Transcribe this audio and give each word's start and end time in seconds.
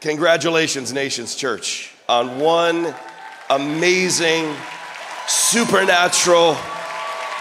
Congratulations, 0.00 0.92
Nations 0.92 1.34
Church, 1.34 1.92
on 2.08 2.38
one 2.38 2.94
amazing, 3.50 4.54
supernatural, 5.26 6.56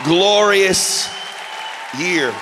glorious 0.05 1.07
year. 1.99 2.33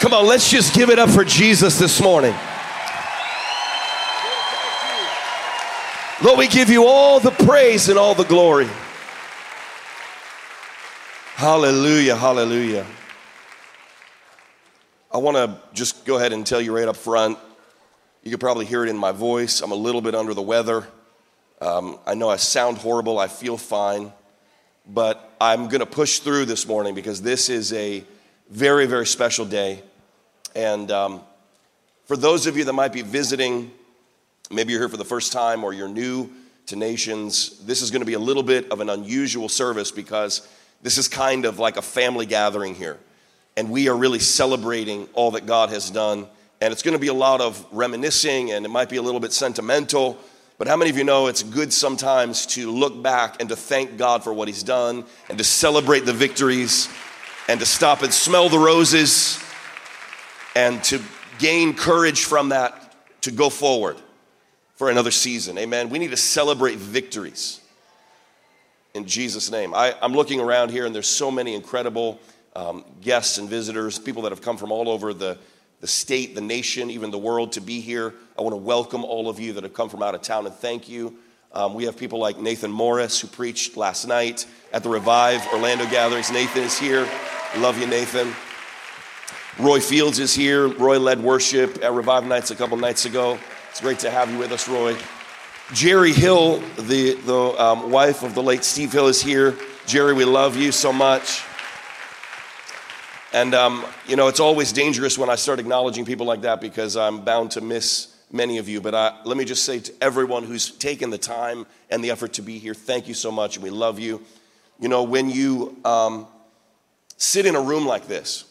Come 0.00 0.12
on, 0.12 0.26
let's 0.26 0.50
just 0.50 0.74
give 0.74 0.90
it 0.90 0.98
up 0.98 1.08
for 1.08 1.24
Jesus 1.24 1.78
this 1.78 2.02
morning. 2.02 2.34
Lord, 6.22 6.38
we 6.38 6.48
give 6.48 6.68
you 6.68 6.84
all 6.84 7.20
the 7.20 7.30
praise 7.30 7.88
and 7.88 7.98
all 7.98 8.14
the 8.14 8.24
glory. 8.24 8.68
Hallelujah, 11.36 12.14
hallelujah. 12.14 12.84
I 15.10 15.16
want 15.16 15.38
to 15.38 15.58
just 15.72 16.04
go 16.04 16.18
ahead 16.18 16.34
and 16.34 16.46
tell 16.46 16.60
you 16.60 16.76
right 16.76 16.88
up 16.88 16.96
front 16.96 17.38
you 18.28 18.32
could 18.32 18.40
probably 18.40 18.66
hear 18.66 18.84
it 18.84 18.90
in 18.90 18.96
my 18.98 19.10
voice. 19.10 19.62
I'm 19.62 19.72
a 19.72 19.74
little 19.74 20.02
bit 20.02 20.14
under 20.14 20.34
the 20.34 20.42
weather. 20.42 20.86
Um, 21.62 21.98
I 22.06 22.12
know 22.12 22.28
I 22.28 22.36
sound 22.36 22.76
horrible. 22.76 23.18
I 23.18 23.26
feel 23.26 23.56
fine. 23.56 24.12
But 24.86 25.34
I'm 25.40 25.68
going 25.68 25.80
to 25.80 25.86
push 25.86 26.18
through 26.18 26.44
this 26.44 26.66
morning 26.66 26.94
because 26.94 27.22
this 27.22 27.48
is 27.48 27.72
a 27.72 28.04
very, 28.50 28.84
very 28.84 29.06
special 29.06 29.46
day. 29.46 29.82
And 30.54 30.90
um, 30.90 31.22
for 32.04 32.18
those 32.18 32.46
of 32.46 32.58
you 32.58 32.64
that 32.64 32.74
might 32.74 32.92
be 32.92 33.00
visiting, 33.00 33.70
maybe 34.50 34.72
you're 34.72 34.82
here 34.82 34.90
for 34.90 34.98
the 34.98 35.06
first 35.06 35.32
time 35.32 35.64
or 35.64 35.72
you're 35.72 35.88
new 35.88 36.30
to 36.66 36.76
Nations, 36.76 37.64
this 37.64 37.80
is 37.80 37.90
going 37.90 38.02
to 38.02 38.06
be 38.06 38.12
a 38.12 38.18
little 38.18 38.42
bit 38.42 38.70
of 38.70 38.80
an 38.80 38.90
unusual 38.90 39.48
service 39.48 39.90
because 39.90 40.46
this 40.82 40.98
is 40.98 41.08
kind 41.08 41.46
of 41.46 41.58
like 41.58 41.78
a 41.78 41.82
family 41.82 42.26
gathering 42.26 42.74
here. 42.74 42.98
And 43.56 43.70
we 43.70 43.88
are 43.88 43.96
really 43.96 44.18
celebrating 44.18 45.08
all 45.14 45.30
that 45.30 45.46
God 45.46 45.70
has 45.70 45.88
done 45.88 46.26
and 46.60 46.72
it's 46.72 46.82
going 46.82 46.94
to 46.94 47.00
be 47.00 47.08
a 47.08 47.14
lot 47.14 47.40
of 47.40 47.64
reminiscing 47.70 48.52
and 48.52 48.64
it 48.64 48.68
might 48.68 48.88
be 48.88 48.96
a 48.96 49.02
little 49.02 49.20
bit 49.20 49.32
sentimental. 49.32 50.18
But 50.58 50.66
how 50.66 50.76
many 50.76 50.90
of 50.90 50.98
you 50.98 51.04
know 51.04 51.28
it's 51.28 51.42
good 51.42 51.72
sometimes 51.72 52.46
to 52.46 52.70
look 52.70 53.00
back 53.00 53.40
and 53.40 53.48
to 53.48 53.56
thank 53.56 53.96
God 53.96 54.24
for 54.24 54.32
what 54.32 54.48
He's 54.48 54.64
done 54.64 55.04
and 55.28 55.38
to 55.38 55.44
celebrate 55.44 56.00
the 56.00 56.12
victories 56.12 56.88
and 57.48 57.60
to 57.60 57.66
stop 57.66 58.02
and 58.02 58.12
smell 58.12 58.48
the 58.48 58.58
roses 58.58 59.40
and 60.56 60.82
to 60.84 61.00
gain 61.38 61.74
courage 61.74 62.24
from 62.24 62.48
that 62.48 62.94
to 63.22 63.30
go 63.30 63.50
forward 63.50 63.96
for 64.74 64.90
another 64.90 65.12
season? 65.12 65.58
Amen. 65.58 65.90
We 65.90 66.00
need 66.00 66.10
to 66.10 66.16
celebrate 66.16 66.78
victories 66.78 67.60
in 68.94 69.06
Jesus' 69.06 69.50
name. 69.50 69.74
I, 69.74 69.94
am 70.02 70.12
looking 70.12 70.40
around 70.40 70.72
here 70.72 70.86
and 70.86 70.92
there's 70.92 71.06
so 71.06 71.30
many 71.30 71.54
incredible 71.54 72.18
um, 72.56 72.84
guests 73.00 73.38
and 73.38 73.48
visitors, 73.48 73.96
people 73.96 74.22
that 74.22 74.32
have 74.32 74.42
come 74.42 74.56
from 74.56 74.72
all 74.72 74.88
over 74.88 75.14
the 75.14 75.38
the 75.80 75.86
state, 75.86 76.34
the 76.34 76.40
nation, 76.40 76.90
even 76.90 77.10
the 77.10 77.18
world 77.18 77.52
to 77.52 77.60
be 77.60 77.80
here. 77.80 78.14
I 78.38 78.42
want 78.42 78.52
to 78.52 78.58
welcome 78.58 79.04
all 79.04 79.28
of 79.28 79.38
you 79.38 79.52
that 79.54 79.62
have 79.62 79.74
come 79.74 79.88
from 79.88 80.02
out 80.02 80.14
of 80.14 80.22
town 80.22 80.46
and 80.46 80.54
thank 80.54 80.88
you. 80.88 81.18
Um, 81.52 81.74
we 81.74 81.84
have 81.84 81.96
people 81.96 82.18
like 82.18 82.38
Nathan 82.38 82.70
Morris 82.70 83.20
who 83.20 83.28
preached 83.28 83.76
last 83.76 84.06
night 84.06 84.46
at 84.72 84.82
the 84.82 84.88
Revive 84.88 85.46
Orlando 85.52 85.88
gatherings. 85.88 86.30
Nathan 86.30 86.64
is 86.64 86.78
here. 86.78 87.08
Love 87.56 87.78
you, 87.78 87.86
Nathan. 87.86 88.34
Roy 89.58 89.80
Fields 89.80 90.18
is 90.18 90.34
here. 90.34 90.68
Roy 90.68 90.98
led 90.98 91.20
worship 91.20 91.82
at 91.82 91.92
Revive 91.92 92.26
Nights 92.26 92.50
a 92.50 92.54
couple 92.54 92.76
nights 92.76 93.06
ago. 93.06 93.38
It's 93.70 93.80
great 93.80 93.98
to 94.00 94.10
have 94.10 94.30
you 94.30 94.38
with 94.38 94.52
us, 94.52 94.68
Roy. 94.68 94.94
Jeri 95.68 96.14
Hill, 96.14 96.60
the, 96.76 97.14
the 97.14 97.62
um, 97.62 97.90
wife 97.90 98.22
of 98.22 98.34
the 98.34 98.42
late 98.42 98.64
Steve 98.64 98.92
Hill, 98.92 99.08
is 99.08 99.20
here. 99.20 99.52
Jeri, 99.86 100.14
we 100.14 100.24
love 100.24 100.56
you 100.56 100.70
so 100.70 100.92
much. 100.92 101.42
And, 103.32 103.54
um, 103.54 103.84
you 104.06 104.16
know, 104.16 104.28
it's 104.28 104.40
always 104.40 104.72
dangerous 104.72 105.18
when 105.18 105.28
I 105.28 105.34
start 105.34 105.58
acknowledging 105.60 106.06
people 106.06 106.24
like 106.24 106.42
that 106.42 106.60
because 106.60 106.96
I'm 106.96 107.20
bound 107.20 107.50
to 107.52 107.60
miss 107.60 108.16
many 108.32 108.56
of 108.56 108.68
you. 108.68 108.80
But 108.80 108.94
I, 108.94 109.20
let 109.24 109.36
me 109.36 109.44
just 109.44 109.64
say 109.64 109.80
to 109.80 109.92
everyone 110.00 110.44
who's 110.44 110.70
taken 110.70 111.10
the 111.10 111.18
time 111.18 111.66
and 111.90 112.02
the 112.02 112.10
effort 112.10 112.34
to 112.34 112.42
be 112.42 112.58
here, 112.58 112.72
thank 112.72 113.06
you 113.06 113.14
so 113.14 113.30
much, 113.30 113.58
we 113.58 113.68
love 113.68 113.98
you. 113.98 114.22
You 114.80 114.88
know, 114.88 115.02
when 115.02 115.28
you 115.28 115.76
um, 115.84 116.26
sit 117.18 117.44
in 117.44 117.54
a 117.54 117.60
room 117.60 117.84
like 117.84 118.06
this 118.06 118.44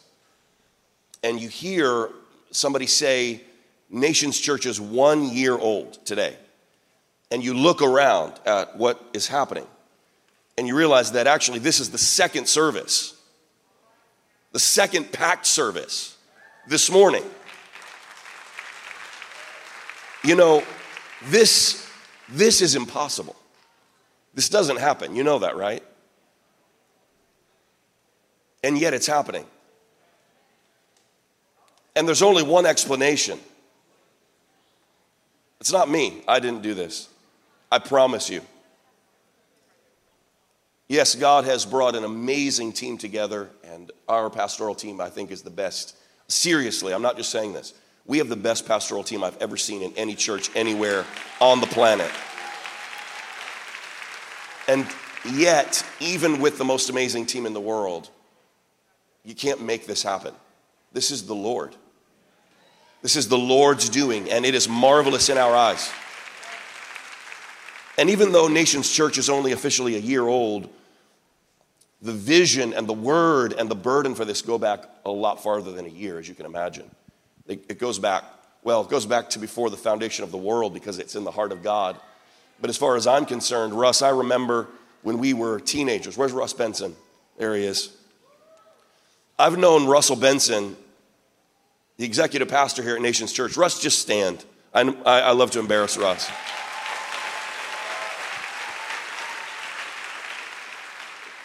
and 1.23 1.41
you 1.41 1.49
hear 1.49 2.09
somebody 2.51 2.85
say, 2.85 3.41
Nations 3.89 4.39
Church 4.39 4.65
is 4.65 4.79
one 4.79 5.29
year 5.29 5.57
old 5.57 6.05
today, 6.05 6.35
and 7.31 7.43
you 7.43 7.53
look 7.53 7.81
around 7.81 8.33
at 8.45 8.77
what 8.77 9.01
is 9.13 9.27
happening, 9.27 9.65
and 10.57 10.67
you 10.67 10.75
realize 10.75 11.13
that 11.13 11.25
actually 11.25 11.59
this 11.59 11.79
is 11.79 11.89
the 11.89 11.97
second 11.97 12.47
service 12.47 13.16
the 14.51 14.59
second 14.59 15.11
packed 15.11 15.45
service 15.45 16.17
this 16.67 16.89
morning. 16.91 17.23
You 20.23 20.35
know, 20.35 20.63
this, 21.25 21.89
this 22.29 22.61
is 22.61 22.75
impossible. 22.75 23.35
This 24.33 24.49
doesn't 24.49 24.77
happen. 24.77 25.15
You 25.15 25.23
know 25.23 25.39
that, 25.39 25.55
right? 25.55 25.83
And 28.63 28.77
yet 28.77 28.93
it's 28.93 29.07
happening. 29.07 29.45
And 31.95 32.07
there's 32.07 32.21
only 32.21 32.43
one 32.43 32.65
explanation. 32.65 33.39
It's 35.59 35.71
not 35.71 35.89
me. 35.89 36.21
I 36.27 36.39
didn't 36.39 36.61
do 36.61 36.73
this. 36.73 37.09
I 37.71 37.79
promise 37.79 38.29
you. 38.29 38.41
Yes, 40.87 41.15
God 41.15 41.43
has 41.43 41.65
brought 41.65 41.95
an 41.95 42.05
amazing 42.05 42.71
team 42.71 42.97
together, 42.97 43.49
and 43.63 43.91
our 44.07 44.29
pastoral 44.29 44.73
team, 44.73 45.01
I 45.01 45.09
think, 45.09 45.31
is 45.31 45.41
the 45.41 45.49
best. 45.49 45.97
Seriously, 46.29 46.93
I'm 46.93 47.01
not 47.01 47.17
just 47.17 47.29
saying 47.29 47.53
this. 47.53 47.73
We 48.05 48.19
have 48.19 48.29
the 48.29 48.37
best 48.37 48.65
pastoral 48.65 49.03
team 49.03 49.21
I've 49.21 49.37
ever 49.41 49.57
seen 49.57 49.81
in 49.81 49.91
any 49.97 50.15
church 50.15 50.49
anywhere 50.55 51.05
on 51.41 51.59
the 51.59 51.67
planet. 51.67 52.09
And 54.69 54.87
yet, 55.33 55.85
even 55.99 56.39
with 56.39 56.57
the 56.57 56.63
most 56.63 56.89
amazing 56.89 57.25
team 57.25 57.45
in 57.45 57.53
the 57.53 57.59
world, 57.59 58.09
you 59.25 59.35
can't 59.35 59.61
make 59.61 59.87
this 59.87 60.03
happen. 60.03 60.33
This 60.93 61.11
is 61.11 61.27
the 61.27 61.35
Lord. 61.35 61.75
This 63.01 63.17
is 63.17 63.27
the 63.27 63.37
Lord's 63.37 63.89
doing, 63.89 64.29
and 64.31 64.45
it 64.45 64.55
is 64.55 64.69
marvelous 64.69 65.27
in 65.27 65.37
our 65.37 65.53
eyes. 65.53 65.91
And 67.97 68.09
even 68.09 68.31
though 68.31 68.47
Nations 68.47 68.91
Church 68.91 69.17
is 69.17 69.29
only 69.29 69.51
officially 69.51 69.95
a 69.95 69.99
year 69.99 70.27
old, 70.27 70.69
the 72.01 72.13
vision 72.13 72.73
and 72.73 72.87
the 72.87 72.93
word 72.93 73.53
and 73.53 73.69
the 73.69 73.75
burden 73.75 74.13
for 74.13 74.23
this 74.23 74.41
go 74.41 74.57
back 74.57 74.83
a 75.05 75.09
lot 75.09 75.41
farther 75.41 75.71
than 75.71 75.85
a 75.85 75.89
year, 75.89 76.19
as 76.19 76.27
you 76.27 76.35
can 76.35 76.45
imagine. 76.45 76.89
It, 77.47 77.79
goes 77.79 77.97
back, 77.97 78.23
well, 78.61 78.81
it 78.81 78.89
goes 78.89 79.05
back 79.05 79.29
to 79.31 79.39
before 79.39 79.69
the 79.69 79.77
foundation 79.77 80.23
of 80.23 80.31
the 80.31 80.37
world 80.37 80.73
because 80.73 80.99
it's 80.99 81.15
in 81.15 81.23
the 81.23 81.31
heart 81.31 81.51
of 81.51 81.63
God. 81.63 81.97
But 82.59 82.69
as 82.69 82.77
far 82.77 82.97
as 82.97 83.07
I'm 83.07 83.25
concerned, 83.25 83.73
Russ, 83.73 84.01
I 84.01 84.09
remember 84.09 84.67
when 85.01 85.17
we 85.17 85.33
were 85.33 85.59
teenagers. 85.59 86.17
Where's 86.17 86.33
Russ 86.33 86.53
Benson? 86.53 86.95
There 87.37 87.55
he 87.55 87.63
is. 87.63 87.95
I've 89.39 89.57
known 89.57 89.87
Russell 89.87 90.15
Benson, 90.15 90.75
the 91.97 92.05
executive 92.05 92.49
pastor 92.49 92.83
here 92.83 92.95
at 92.95 93.01
Nations 93.01 93.31
Church. 93.31 93.55
Russ, 93.55 93.79
just 93.79 93.99
stand. 93.99 94.43
I, 94.73 94.81
I 95.05 95.31
love 95.31 95.51
to 95.51 95.59
embarrass 95.59 95.97
Russ. 95.97 96.29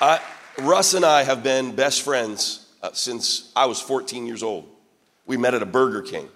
I, 0.02 0.20
Russ 0.58 0.94
and 0.94 1.04
I 1.04 1.22
have 1.22 1.44
been 1.44 1.76
best 1.76 2.02
friends 2.02 2.66
uh, 2.82 2.90
since 2.92 3.52
I 3.54 3.66
was 3.66 3.80
14 3.80 4.26
years 4.26 4.42
old. 4.42 4.68
We 5.26 5.36
met 5.36 5.54
at 5.54 5.62
a 5.62 5.66
Burger 5.66 6.02
King. 6.02 6.28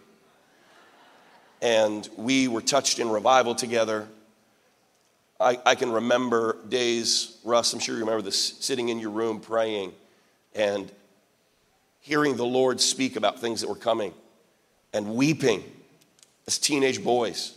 And 1.60 2.08
we 2.16 2.46
were 2.46 2.60
touched 2.60 3.00
in 3.00 3.10
revival 3.10 3.56
together. 3.56 4.06
I, 5.40 5.58
I 5.66 5.74
can 5.74 5.90
remember 5.90 6.58
days, 6.68 7.38
Russ, 7.42 7.72
I'm 7.72 7.80
sure 7.80 7.96
you 7.96 8.02
remember 8.02 8.22
this, 8.22 8.40
sitting 8.40 8.88
in 8.88 9.00
your 9.00 9.10
room 9.10 9.40
praying 9.40 9.94
and 10.54 10.88
hearing 11.98 12.36
the 12.36 12.46
Lord 12.46 12.80
speak 12.80 13.16
about 13.16 13.40
things 13.40 13.62
that 13.62 13.68
were 13.68 13.74
coming 13.74 14.14
and 14.92 15.16
weeping 15.16 15.64
as 16.46 16.56
teenage 16.56 17.02
boys 17.02 17.56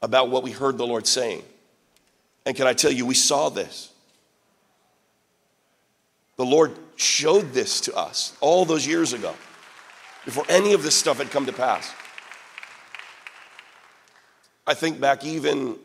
about 0.00 0.30
what 0.30 0.44
we 0.44 0.52
heard 0.52 0.78
the 0.78 0.86
Lord 0.86 1.04
saying. 1.04 1.42
And 2.46 2.56
can 2.56 2.68
I 2.68 2.74
tell 2.74 2.92
you, 2.92 3.04
we 3.04 3.14
saw 3.14 3.48
this. 3.48 3.90
The 6.36 6.44
Lord 6.44 6.72
showed 6.96 7.52
this 7.52 7.80
to 7.82 7.94
us 7.94 8.36
all 8.40 8.64
those 8.64 8.86
years 8.86 9.12
ago, 9.12 9.34
before 10.24 10.44
any 10.48 10.72
of 10.72 10.82
this 10.82 10.94
stuff 10.94 11.18
had 11.18 11.30
come 11.30 11.46
to 11.46 11.52
pass. 11.52 11.92
I 14.66 14.74
think 14.74 15.00
back 15.00 15.24
even, 15.24 15.76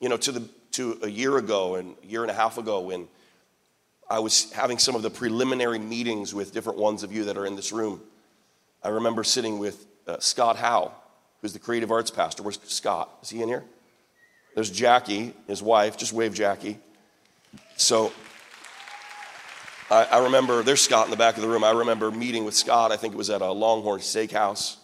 you 0.00 0.08
know, 0.08 0.16
to, 0.18 0.32
the, 0.32 0.48
to 0.72 0.98
a 1.02 1.08
year 1.08 1.38
ago 1.38 1.76
and 1.76 1.96
a 2.02 2.06
year 2.06 2.22
and 2.22 2.30
a 2.30 2.34
half 2.34 2.58
ago 2.58 2.80
when 2.80 3.08
I 4.08 4.18
was 4.20 4.52
having 4.52 4.78
some 4.78 4.94
of 4.94 5.02
the 5.02 5.10
preliminary 5.10 5.78
meetings 5.78 6.34
with 6.34 6.52
different 6.52 6.78
ones 6.78 7.02
of 7.02 7.12
you 7.12 7.24
that 7.24 7.36
are 7.36 7.46
in 7.46 7.56
this 7.56 7.72
room. 7.72 8.00
I 8.82 8.90
remember 8.90 9.24
sitting 9.24 9.58
with 9.58 9.86
uh, 10.06 10.18
Scott 10.20 10.56
Howe, 10.56 10.92
who's 11.40 11.52
the 11.52 11.58
creative 11.58 11.90
arts 11.90 12.10
pastor. 12.10 12.42
Where's 12.42 12.60
Scott? 12.64 13.10
Is 13.22 13.30
he 13.30 13.42
in 13.42 13.48
here? 13.48 13.64
There's 14.54 14.70
Jackie, 14.70 15.34
his 15.48 15.62
wife. 15.62 15.96
Just 15.96 16.12
wave 16.12 16.34
Jackie. 16.34 16.78
So 17.76 18.12
I, 19.90 20.04
I, 20.04 20.24
remember, 20.24 20.62
there's 20.62 20.80
Scott 20.80 21.04
in 21.04 21.12
the 21.12 21.16
back 21.16 21.36
of 21.36 21.42
the 21.42 21.48
room. 21.48 21.62
I 21.62 21.70
remember 21.70 22.10
meeting 22.10 22.44
with 22.44 22.54
Scott, 22.54 22.90
I 22.90 22.96
think 22.96 23.14
it 23.14 23.16
was 23.16 23.30
at 23.30 23.40
a 23.40 23.52
Longhorn 23.52 24.00
Steakhouse. 24.00 24.76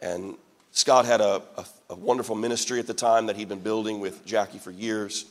And 0.00 0.36
Scott 0.70 1.04
had 1.04 1.20
a, 1.20 1.42
a, 1.58 1.66
a 1.90 1.94
wonderful 1.94 2.34
ministry 2.34 2.78
at 2.78 2.86
the 2.86 2.94
time 2.94 3.26
that 3.26 3.36
he'd 3.36 3.48
been 3.48 3.60
building 3.60 4.00
with 4.00 4.24
Jackie 4.24 4.58
for 4.58 4.70
years. 4.70 5.26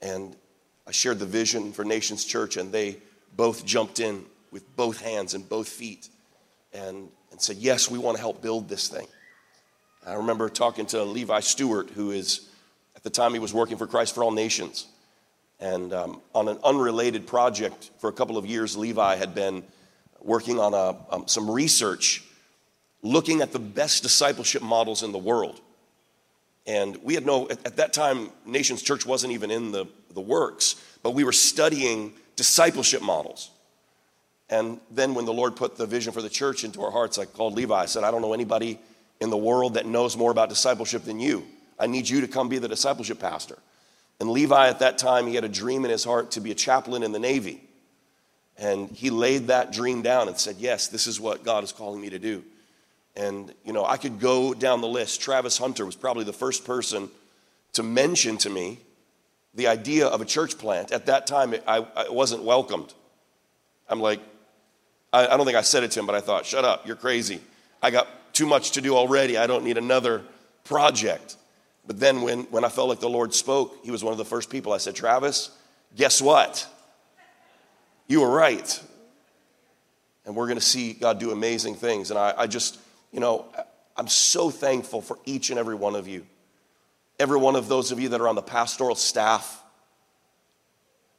And 0.00 0.36
I 0.86 0.92
shared 0.92 1.18
the 1.18 1.26
vision 1.26 1.72
for 1.72 1.84
Nations 1.84 2.24
Church, 2.24 2.56
and 2.56 2.70
they 2.70 2.98
both 3.36 3.66
jumped 3.66 3.98
in 3.98 4.24
with 4.52 4.76
both 4.76 5.00
hands 5.00 5.34
and 5.34 5.48
both 5.48 5.68
feet 5.68 6.08
and, 6.72 7.08
and 7.32 7.40
said, 7.40 7.56
Yes, 7.56 7.90
we 7.90 7.98
want 7.98 8.16
to 8.16 8.20
help 8.20 8.40
build 8.42 8.68
this 8.68 8.88
thing. 8.88 9.06
I 10.06 10.14
remember 10.14 10.48
talking 10.48 10.86
to 10.86 11.02
Levi 11.02 11.40
Stewart, 11.40 11.90
who 11.90 12.12
is, 12.12 12.48
at 12.94 13.02
the 13.02 13.10
time, 13.10 13.32
he 13.32 13.38
was 13.40 13.52
working 13.52 13.76
for 13.76 13.86
Christ 13.86 14.14
for 14.14 14.22
All 14.22 14.30
Nations. 14.30 14.86
And 15.60 15.92
um, 15.92 16.22
on 16.34 16.48
an 16.48 16.58
unrelated 16.64 17.26
project 17.26 17.90
for 17.98 18.08
a 18.08 18.12
couple 18.12 18.38
of 18.38 18.46
years, 18.46 18.76
Levi 18.76 19.16
had 19.16 19.34
been 19.34 19.62
working 20.20 20.58
on 20.58 20.74
a, 20.74 20.96
um, 21.14 21.28
some 21.28 21.50
research 21.50 22.24
looking 23.02 23.40
at 23.40 23.52
the 23.52 23.58
best 23.58 24.02
discipleship 24.02 24.62
models 24.62 25.02
in 25.02 25.12
the 25.12 25.18
world. 25.18 25.60
And 26.66 26.96
we 27.02 27.14
had 27.14 27.26
no, 27.26 27.48
at, 27.48 27.66
at 27.66 27.76
that 27.76 27.92
time, 27.92 28.30
Nations 28.46 28.82
Church 28.82 29.06
wasn't 29.06 29.32
even 29.32 29.50
in 29.50 29.72
the, 29.72 29.86
the 30.12 30.20
works, 30.20 30.76
but 31.02 31.10
we 31.12 31.24
were 31.24 31.32
studying 31.32 32.12
discipleship 32.36 33.02
models. 33.02 33.50
And 34.48 34.80
then 34.90 35.14
when 35.14 35.24
the 35.24 35.32
Lord 35.32 35.56
put 35.56 35.76
the 35.76 35.86
vision 35.86 36.12
for 36.12 36.22
the 36.22 36.28
church 36.28 36.64
into 36.64 36.82
our 36.82 36.90
hearts, 36.90 37.18
I 37.18 37.24
called 37.24 37.54
Levi. 37.54 37.74
I 37.74 37.86
said, 37.86 38.02
I 38.02 38.10
don't 38.10 38.20
know 38.20 38.32
anybody 38.34 38.78
in 39.20 39.30
the 39.30 39.36
world 39.36 39.74
that 39.74 39.86
knows 39.86 40.16
more 40.16 40.30
about 40.30 40.48
discipleship 40.48 41.04
than 41.04 41.20
you. 41.20 41.46
I 41.78 41.86
need 41.86 42.08
you 42.08 42.20
to 42.22 42.28
come 42.28 42.48
be 42.48 42.58
the 42.58 42.68
discipleship 42.68 43.20
pastor. 43.20 43.58
And 44.20 44.30
Levi, 44.30 44.68
at 44.68 44.80
that 44.80 44.98
time, 44.98 45.26
he 45.26 45.34
had 45.34 45.44
a 45.44 45.48
dream 45.48 45.84
in 45.84 45.90
his 45.90 46.04
heart 46.04 46.32
to 46.32 46.40
be 46.40 46.50
a 46.50 46.54
chaplain 46.54 47.02
in 47.02 47.12
the 47.12 47.18
Navy. 47.18 47.62
And 48.58 48.90
he 48.90 49.08
laid 49.08 49.46
that 49.46 49.72
dream 49.72 50.02
down 50.02 50.28
and 50.28 50.38
said, 50.38 50.56
Yes, 50.58 50.88
this 50.88 51.06
is 51.06 51.18
what 51.18 51.42
God 51.42 51.64
is 51.64 51.72
calling 51.72 52.00
me 52.00 52.10
to 52.10 52.18
do. 52.18 52.44
And, 53.16 53.52
you 53.64 53.72
know, 53.72 53.84
I 53.84 53.96
could 53.96 54.20
go 54.20 54.52
down 54.52 54.82
the 54.82 54.88
list. 54.88 55.20
Travis 55.20 55.56
Hunter 55.56 55.86
was 55.86 55.96
probably 55.96 56.24
the 56.24 56.32
first 56.32 56.64
person 56.64 57.10
to 57.72 57.82
mention 57.82 58.36
to 58.38 58.50
me 58.50 58.78
the 59.54 59.66
idea 59.66 60.06
of 60.06 60.20
a 60.20 60.24
church 60.24 60.58
plant. 60.58 60.92
At 60.92 61.06
that 61.06 61.26
time, 61.26 61.54
it, 61.54 61.64
I, 61.66 61.84
wasn't 62.10 62.44
welcomed. 62.44 62.92
I'm 63.88 64.00
like, 64.00 64.20
I, 65.12 65.26
I 65.26 65.36
don't 65.36 65.46
think 65.46 65.56
I 65.56 65.62
said 65.62 65.82
it 65.82 65.90
to 65.92 66.00
him, 66.00 66.06
but 66.06 66.14
I 66.14 66.20
thought, 66.20 66.46
shut 66.46 66.64
up, 66.64 66.86
you're 66.86 66.96
crazy. 66.96 67.40
I 67.82 67.90
got 67.90 68.06
too 68.32 68.46
much 68.46 68.72
to 68.72 68.80
do 68.80 68.96
already. 68.96 69.36
I 69.36 69.46
don't 69.46 69.64
need 69.64 69.78
another 69.78 70.22
project. 70.64 71.36
But 71.90 71.98
then 71.98 72.22
when, 72.22 72.42
when 72.52 72.64
I 72.64 72.68
felt 72.68 72.88
like 72.88 73.00
the 73.00 73.08
Lord 73.10 73.34
spoke, 73.34 73.80
he 73.82 73.90
was 73.90 74.04
one 74.04 74.12
of 74.12 74.18
the 74.18 74.24
first 74.24 74.48
people. 74.48 74.72
I 74.72 74.78
said, 74.78 74.94
Travis, 74.94 75.50
guess 75.96 76.22
what? 76.22 76.64
You 78.06 78.20
were 78.20 78.30
right. 78.30 78.80
And 80.24 80.36
we're 80.36 80.46
going 80.46 80.56
to 80.56 80.64
see 80.64 80.92
God 80.92 81.18
do 81.18 81.32
amazing 81.32 81.74
things. 81.74 82.10
And 82.10 82.16
I, 82.16 82.32
I 82.38 82.46
just, 82.46 82.78
you 83.10 83.18
know, 83.18 83.44
I'm 83.96 84.06
so 84.06 84.50
thankful 84.50 85.02
for 85.02 85.18
each 85.24 85.50
and 85.50 85.58
every 85.58 85.74
one 85.74 85.96
of 85.96 86.06
you. 86.06 86.24
Every 87.18 87.38
one 87.38 87.56
of 87.56 87.66
those 87.66 87.90
of 87.90 87.98
you 87.98 88.10
that 88.10 88.20
are 88.20 88.28
on 88.28 88.36
the 88.36 88.40
pastoral 88.40 88.94
staff. 88.94 89.60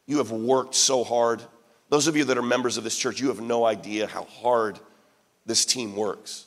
You 0.05 0.19
have 0.19 0.31
worked 0.31 0.73
so 0.73 1.03
hard. 1.03 1.41
Those 1.89 2.07
of 2.07 2.15
you 2.15 2.23
that 2.23 2.37
are 2.37 2.41
members 2.41 2.77
of 2.77 2.85
this 2.85 2.97
church, 2.97 3.19
you 3.19 3.27
have 3.27 3.41
no 3.41 3.65
idea 3.65 4.07
how 4.07 4.23
hard 4.23 4.79
this 5.45 5.65
team 5.65 5.97
works. 5.97 6.45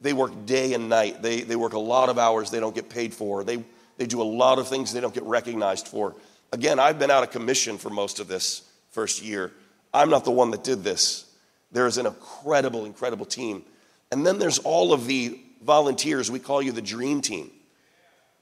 They 0.00 0.12
work 0.12 0.46
day 0.46 0.72
and 0.72 0.88
night. 0.88 1.22
They, 1.22 1.42
they 1.42 1.56
work 1.56 1.74
a 1.74 1.78
lot 1.78 2.08
of 2.08 2.18
hours 2.18 2.50
they 2.50 2.60
don't 2.60 2.74
get 2.74 2.88
paid 2.88 3.12
for. 3.12 3.44
They, 3.44 3.62
they 3.98 4.06
do 4.06 4.22
a 4.22 4.24
lot 4.24 4.58
of 4.58 4.68
things 4.68 4.92
they 4.92 5.00
don't 5.00 5.14
get 5.14 5.24
recognized 5.24 5.88
for. 5.88 6.14
Again, 6.52 6.78
I've 6.78 6.98
been 6.98 7.10
out 7.10 7.22
of 7.22 7.30
commission 7.30 7.78
for 7.78 7.90
most 7.90 8.18
of 8.18 8.26
this 8.26 8.62
first 8.90 9.22
year. 9.22 9.52
I'm 9.92 10.10
not 10.10 10.24
the 10.24 10.30
one 10.30 10.50
that 10.52 10.64
did 10.64 10.82
this. 10.82 11.26
There 11.70 11.86
is 11.86 11.98
an 11.98 12.06
incredible, 12.06 12.86
incredible 12.86 13.26
team. 13.26 13.62
And 14.10 14.26
then 14.26 14.38
there's 14.38 14.58
all 14.58 14.92
of 14.92 15.06
the 15.06 15.38
volunteers, 15.62 16.30
we 16.30 16.38
call 16.38 16.62
you 16.62 16.72
the 16.72 16.82
dream 16.82 17.20
team, 17.20 17.50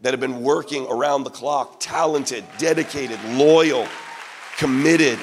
that 0.00 0.12
have 0.12 0.20
been 0.20 0.42
working 0.42 0.86
around 0.86 1.24
the 1.24 1.30
clock, 1.30 1.80
talented, 1.80 2.44
dedicated, 2.58 3.18
loyal, 3.32 3.86
committed. 4.56 5.18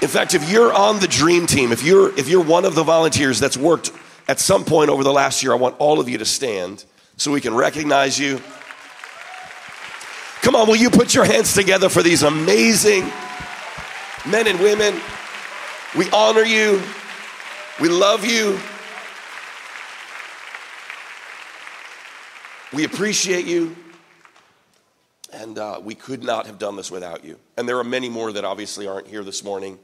In 0.00 0.08
fact, 0.08 0.34
if 0.34 0.48
you're 0.50 0.72
on 0.72 1.00
the 1.00 1.08
dream 1.08 1.46
team, 1.46 1.72
if 1.72 1.82
you're 1.82 2.16
if 2.18 2.28
you're 2.28 2.42
one 2.42 2.64
of 2.64 2.74
the 2.74 2.82
volunteers 2.82 3.38
that's 3.38 3.56
worked 3.56 3.92
at 4.32 4.40
some 4.40 4.64
point 4.64 4.88
over 4.88 5.04
the 5.04 5.12
last 5.12 5.42
year, 5.42 5.52
I 5.52 5.56
want 5.56 5.76
all 5.78 6.00
of 6.00 6.08
you 6.08 6.16
to 6.16 6.24
stand 6.24 6.86
so 7.18 7.30
we 7.30 7.42
can 7.42 7.54
recognize 7.54 8.18
you. 8.18 8.40
Come 10.40 10.56
on, 10.56 10.66
will 10.66 10.76
you 10.76 10.88
put 10.88 11.14
your 11.14 11.26
hands 11.26 11.52
together 11.52 11.90
for 11.90 12.02
these 12.02 12.22
amazing 12.22 13.02
men 14.26 14.46
and 14.46 14.58
women? 14.58 14.98
We 15.94 16.10
honor 16.12 16.44
you. 16.44 16.80
We 17.78 17.90
love 17.90 18.24
you. 18.24 18.58
We 22.72 22.84
appreciate 22.84 23.44
you. 23.44 23.76
And 25.30 25.58
uh, 25.58 25.78
we 25.84 25.94
could 25.94 26.22
not 26.22 26.46
have 26.46 26.58
done 26.58 26.76
this 26.76 26.90
without 26.90 27.22
you. 27.22 27.38
And 27.58 27.68
there 27.68 27.78
are 27.78 27.84
many 27.84 28.08
more 28.08 28.32
that 28.32 28.46
obviously 28.46 28.86
aren't 28.86 29.08
here 29.08 29.24
this 29.24 29.44
morning 29.44 29.78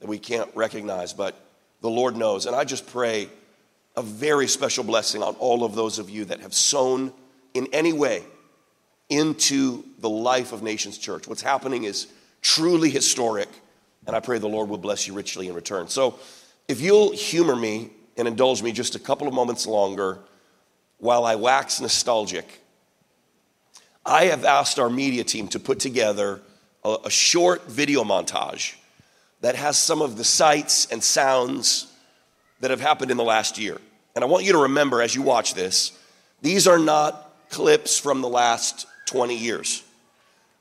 that 0.00 0.06
we 0.06 0.18
can't 0.18 0.50
recognize, 0.54 1.14
but 1.14 1.34
the 1.80 1.88
Lord 1.88 2.14
knows. 2.14 2.44
And 2.44 2.54
I 2.54 2.64
just 2.64 2.86
pray 2.86 3.30
a 3.96 4.02
very 4.02 4.46
special 4.46 4.84
blessing 4.84 5.22
on 5.22 5.34
all 5.36 5.64
of 5.64 5.74
those 5.74 5.98
of 5.98 6.10
you 6.10 6.26
that 6.26 6.40
have 6.40 6.52
sown 6.52 7.12
in 7.54 7.66
any 7.72 7.92
way 7.92 8.22
into 9.08 9.84
the 10.00 10.08
life 10.08 10.52
of 10.52 10.62
Nations 10.62 10.98
Church. 10.98 11.26
What's 11.26 11.42
happening 11.42 11.84
is 11.84 12.06
truly 12.42 12.90
historic, 12.90 13.48
and 14.06 14.14
I 14.14 14.20
pray 14.20 14.38
the 14.38 14.48
Lord 14.48 14.68
will 14.68 14.78
bless 14.78 15.06
you 15.06 15.14
richly 15.14 15.48
in 15.48 15.54
return. 15.54 15.88
So, 15.88 16.18
if 16.68 16.80
you'll 16.80 17.12
humor 17.12 17.56
me 17.56 17.90
and 18.16 18.26
indulge 18.26 18.62
me 18.62 18.72
just 18.72 18.96
a 18.96 18.98
couple 18.98 19.28
of 19.28 19.34
moments 19.34 19.66
longer 19.66 20.18
while 20.98 21.24
I 21.24 21.36
wax 21.36 21.80
nostalgic, 21.80 22.60
I 24.04 24.26
have 24.26 24.44
asked 24.44 24.78
our 24.78 24.90
media 24.90 25.24
team 25.24 25.48
to 25.48 25.60
put 25.60 25.78
together 25.78 26.40
a, 26.84 26.96
a 27.04 27.10
short 27.10 27.68
video 27.68 28.04
montage 28.04 28.74
that 29.40 29.54
has 29.54 29.78
some 29.78 30.02
of 30.02 30.16
the 30.16 30.24
sights 30.24 30.86
and 30.86 31.02
sounds 31.02 31.92
that 32.60 32.70
have 32.70 32.80
happened 32.80 33.10
in 33.10 33.16
the 33.16 33.24
last 33.24 33.58
year. 33.58 33.80
And 34.14 34.24
I 34.24 34.26
want 34.26 34.44
you 34.44 34.52
to 34.52 34.58
remember 34.58 35.02
as 35.02 35.14
you 35.14 35.22
watch 35.22 35.54
this, 35.54 35.92
these 36.42 36.66
are 36.66 36.78
not 36.78 37.32
clips 37.50 37.98
from 37.98 38.22
the 38.22 38.28
last 38.28 38.86
20 39.06 39.36
years. 39.36 39.82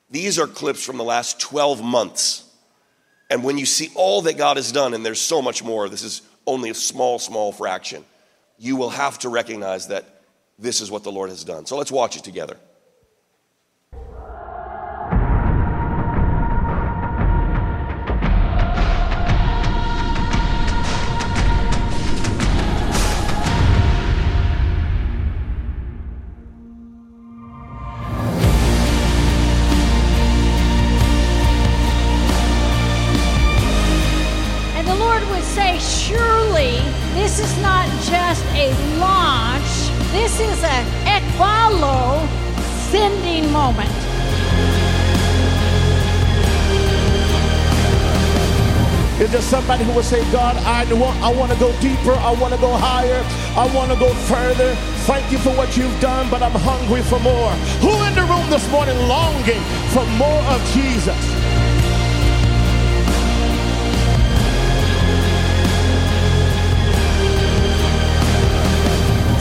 These 0.09 0.39
are 0.39 0.47
clips 0.47 0.83
from 0.83 0.97
the 0.97 1.03
last 1.03 1.39
12 1.39 1.83
months. 1.83 2.43
And 3.29 3.43
when 3.43 3.57
you 3.57 3.65
see 3.65 3.89
all 3.95 4.21
that 4.23 4.37
God 4.37 4.57
has 4.57 4.71
done, 4.71 4.93
and 4.93 5.05
there's 5.05 5.21
so 5.21 5.41
much 5.41 5.63
more, 5.63 5.89
this 5.89 6.03
is 6.03 6.21
only 6.45 6.69
a 6.69 6.75
small, 6.75 7.17
small 7.17 7.51
fraction, 7.51 8.05
you 8.59 8.75
will 8.75 8.91
have 8.91 9.17
to 9.19 9.29
recognize 9.29 9.87
that 9.87 10.05
this 10.59 10.79
is 10.79 10.91
what 10.91 11.03
the 11.03 11.11
Lord 11.11 11.29
has 11.29 11.43
done. 11.43 11.65
So 11.65 11.77
let's 11.77 11.91
watch 11.91 12.15
it 12.17 12.23
together. 12.23 12.57
Say, 50.15 50.31
God, 50.31 50.55
I 50.57 50.91
want, 50.93 51.21
I 51.21 51.31
want 51.33 51.51
to 51.51 51.59
go 51.59 51.71
deeper. 51.81 52.13
I 52.13 52.31
want 52.39 52.53
to 52.53 52.59
go 52.59 52.71
higher. 52.77 53.21
I 53.57 53.65
want 53.75 53.91
to 53.91 53.97
go 53.97 54.13
further. 54.31 54.75
Thank 55.05 55.31
you 55.31 55.37
for 55.37 55.51
what 55.51 55.75
you've 55.75 55.99
done, 55.99 56.29
but 56.29 56.41
I'm 56.41 56.53
hungry 56.53 57.01
for 57.01 57.19
more. 57.19 57.51
Who 57.83 57.91
in 58.07 58.13
the 58.15 58.23
room 58.23 58.49
this 58.49 58.69
morning 58.71 58.97
longing 59.07 59.61
for 59.93 60.05
more 60.15 60.41
of 60.53 60.61
Jesus? 60.71 61.19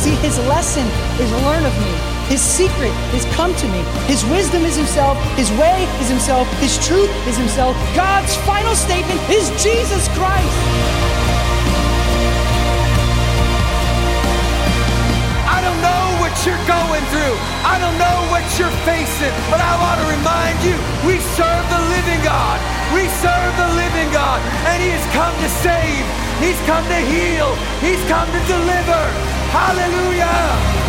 See, 0.03 0.17
his 0.27 0.39
lesson 0.49 0.87
is 1.23 1.31
learn 1.31 1.65
of 1.65 1.75
me. 1.81 2.14
His 2.29 2.41
secret 2.41 2.93
is 3.13 3.25
come 3.37 3.55
to 3.57 3.67
me. 3.69 3.85
His 4.09 4.25
wisdom 4.27 4.65
is 4.65 4.77
himself. 4.77 5.21
His 5.37 5.51
way 5.53 5.85
is 6.01 6.09
himself. 6.09 6.49
His 6.59 6.75
truth 6.81 7.11
is 7.29 7.37
himself. 7.37 7.77
God's 7.95 8.35
final 8.49 8.75
statement 8.75 9.21
is 9.29 9.51
Jesus 9.63 10.09
Christ. 10.17 10.57
I 15.45 15.61
don't 15.61 15.81
know 15.85 16.05
what 16.25 16.33
you're 16.49 16.65
going 16.65 17.05
through. 17.13 17.37
I 17.63 17.77
don't 17.79 17.99
know 18.01 18.19
what 18.33 18.45
you're 18.57 18.77
facing, 18.89 19.33
but 19.53 19.61
I 19.61 19.77
want 19.77 20.01
to 20.01 20.07
remind 20.09 20.57
you 20.65 20.77
we 21.05 21.21
serve 21.37 21.65
the 21.69 21.83
living 21.93 22.21
God. 22.25 22.57
We 22.97 23.05
serve 23.21 23.53
the 23.61 23.71
living 23.77 24.09
God, 24.13 24.41
and 24.71 24.81
He 24.81 24.91
has 24.91 25.05
come 25.13 25.35
to 25.45 25.51
save. 25.61 26.05
He's 26.41 26.59
come 26.65 26.85
to 26.89 27.01
heal. 27.05 27.53
He's 27.85 28.01
come 28.09 28.27
to 28.27 28.41
deliver. 28.49 29.03
Hallelujah. 29.53 30.84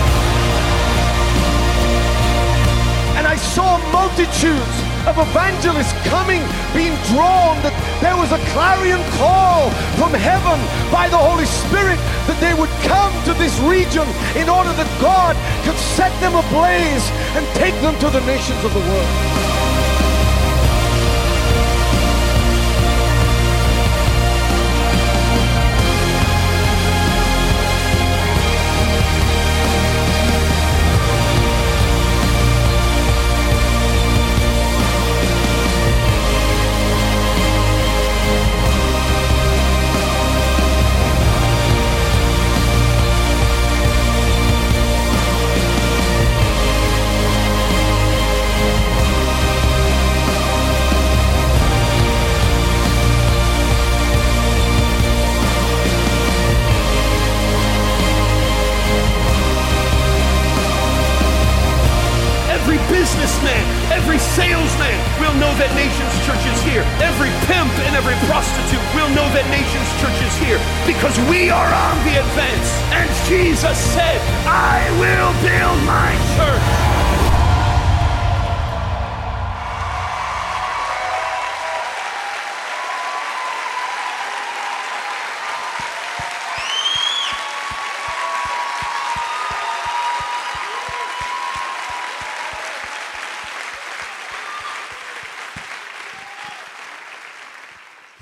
Multitudes 4.05 4.77
of 5.09 5.17
evangelists 5.17 5.93
coming, 6.05 6.41
being 6.77 6.93
drawn, 7.09 7.57
that 7.65 7.73
there 8.01 8.15
was 8.15 8.31
a 8.31 8.37
clarion 8.53 9.01
call 9.17 9.71
from 9.97 10.13
heaven 10.13 10.61
by 10.93 11.09
the 11.09 11.17
Holy 11.17 11.45
Spirit 11.45 11.97
that 12.29 12.37
they 12.37 12.53
would 12.53 12.69
come 12.85 13.13
to 13.25 13.33
this 13.41 13.57
region 13.65 14.05
in 14.37 14.47
order 14.47 14.69
that 14.77 14.89
God 15.01 15.33
could 15.65 15.77
set 15.97 16.13
them 16.21 16.37
ablaze 16.37 17.09
and 17.33 17.43
take 17.57 17.73
them 17.81 17.97
to 17.97 18.09
the 18.13 18.21
nations 18.29 18.63
of 18.63 18.73
the 18.77 18.79
world. 18.79 19.54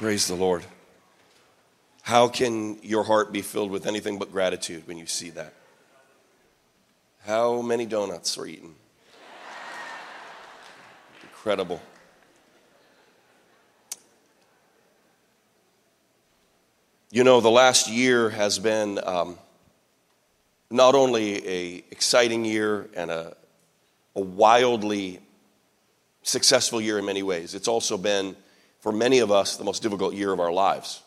Praise 0.03 0.27
the 0.27 0.36
Lord. 0.36 0.65
How 2.01 2.27
can 2.27 2.77
your 2.83 3.05
heart 3.05 3.31
be 3.31 3.41
filled 3.41 3.72
with 3.72 3.88
anything 3.88 4.19
but 4.19 4.33
gratitude 4.33 4.86
when 4.86 4.98
you 4.98 5.05
see 5.05 5.29
that? 5.29 5.53
How 7.25 7.62
many 7.62 7.86
donuts 7.86 8.38
are 8.38 8.45
eaten? 8.45 8.75
Incredible. 11.22 11.81
You 17.10 17.24
know, 17.24 17.39
the 17.39 17.50
last 17.50 17.89
year 17.89 18.29
has 18.29 18.60
been 18.60 19.00
um, 19.05 19.38
not 20.69 20.95
only 20.95 21.48
a 21.48 21.83
exciting 21.91 22.43
year 22.43 22.89
and 22.93 23.10
a, 23.10 23.38
a 24.17 24.22
wildly 24.22 25.22
successful 26.24 26.81
year 26.81 27.00
in 27.00 27.05
many 27.05 27.24
ways, 27.24 27.55
it's 27.55 27.69
also 27.69 27.98
been 27.98 28.36
for 28.84 28.92
many 28.92 29.20
of 29.20 29.32
us, 29.32 29.56
the 29.56 29.63
most 29.63 29.82
difficult 29.82 30.13
year 30.13 30.34
of 30.34 30.42
our 30.42 30.52
lives. 30.52 31.02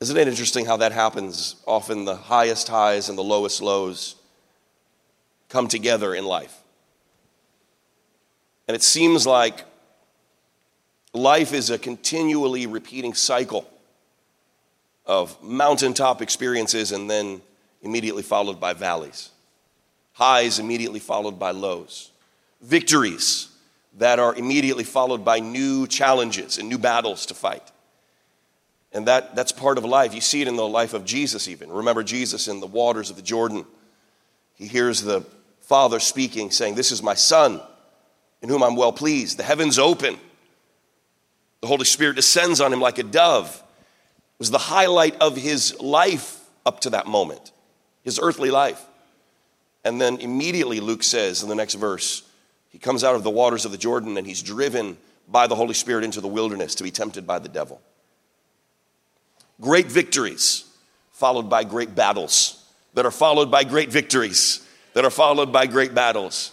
Isn't 0.00 0.16
it 0.16 0.26
interesting 0.26 0.64
how 0.64 0.78
that 0.78 0.92
happens? 0.92 1.56
Often 1.66 2.06
the 2.06 2.16
highest 2.16 2.68
highs 2.68 3.10
and 3.10 3.18
the 3.18 3.22
lowest 3.22 3.60
lows 3.60 4.14
come 5.50 5.68
together 5.68 6.14
in 6.14 6.24
life. 6.24 6.56
And 8.66 8.74
it 8.74 8.82
seems 8.82 9.26
like 9.26 9.66
life 11.12 11.52
is 11.52 11.68
a 11.68 11.76
continually 11.76 12.66
repeating 12.66 13.12
cycle 13.12 13.70
of 15.04 15.36
mountaintop 15.42 16.22
experiences 16.22 16.92
and 16.92 17.10
then 17.10 17.42
immediately 17.82 18.22
followed 18.22 18.58
by 18.58 18.72
valleys, 18.72 19.28
highs 20.14 20.58
immediately 20.58 21.00
followed 21.00 21.38
by 21.38 21.50
lows, 21.50 22.10
victories 22.62 23.50
that 23.98 24.18
are 24.18 24.34
immediately 24.34 24.84
followed 24.84 25.24
by 25.24 25.40
new 25.40 25.86
challenges 25.86 26.58
and 26.58 26.68
new 26.68 26.78
battles 26.78 27.26
to 27.26 27.34
fight. 27.34 27.70
And 28.92 29.06
that, 29.06 29.34
that's 29.36 29.52
part 29.52 29.78
of 29.78 29.84
life. 29.84 30.14
You 30.14 30.20
see 30.20 30.42
it 30.42 30.48
in 30.48 30.56
the 30.56 30.66
life 30.66 30.94
of 30.94 31.04
Jesus, 31.04 31.48
even. 31.48 31.70
Remember 31.70 32.02
Jesus 32.02 32.48
in 32.48 32.60
the 32.60 32.66
waters 32.66 33.10
of 33.10 33.16
the 33.16 33.22
Jordan. 33.22 33.64
He 34.54 34.66
hears 34.66 35.02
the 35.02 35.24
Father 35.60 36.00
speaking, 36.00 36.50
saying, 36.50 36.74
This 36.74 36.90
is 36.90 37.02
my 37.02 37.14
Son, 37.14 37.60
in 38.42 38.48
whom 38.48 38.62
I'm 38.62 38.76
well 38.76 38.92
pleased. 38.92 39.38
The 39.38 39.44
heavens 39.44 39.78
open. 39.78 40.18
The 41.60 41.68
Holy 41.68 41.84
Spirit 41.84 42.16
descends 42.16 42.60
on 42.60 42.72
him 42.72 42.80
like 42.80 42.98
a 42.98 43.02
dove. 43.02 43.54
It 43.54 44.38
was 44.38 44.50
the 44.50 44.58
highlight 44.58 45.20
of 45.20 45.36
his 45.36 45.78
life 45.80 46.40
up 46.66 46.80
to 46.80 46.90
that 46.90 47.06
moment, 47.06 47.52
his 48.02 48.18
earthly 48.20 48.50
life. 48.50 48.84
And 49.84 50.00
then 50.00 50.16
immediately, 50.18 50.80
Luke 50.80 51.02
says 51.02 51.42
in 51.42 51.48
the 51.48 51.54
next 51.54 51.74
verse, 51.74 52.22
he 52.70 52.78
comes 52.78 53.04
out 53.04 53.14
of 53.14 53.22
the 53.22 53.30
waters 53.30 53.64
of 53.64 53.72
the 53.72 53.78
Jordan 53.78 54.16
and 54.16 54.26
he's 54.26 54.42
driven 54.42 54.96
by 55.28 55.46
the 55.46 55.54
Holy 55.54 55.74
Spirit 55.74 56.04
into 56.04 56.20
the 56.20 56.28
wilderness 56.28 56.74
to 56.76 56.82
be 56.82 56.90
tempted 56.90 57.26
by 57.26 57.38
the 57.38 57.48
devil. 57.48 57.80
Great 59.60 59.86
victories 59.86 60.64
followed 61.12 61.50
by 61.50 61.64
great 61.64 61.94
battles 61.94 62.64
that 62.94 63.04
are 63.04 63.10
followed 63.10 63.50
by 63.50 63.64
great 63.64 63.90
victories 63.90 64.66
that 64.94 65.04
are 65.04 65.10
followed 65.10 65.52
by 65.52 65.66
great 65.66 65.94
battles. 65.94 66.52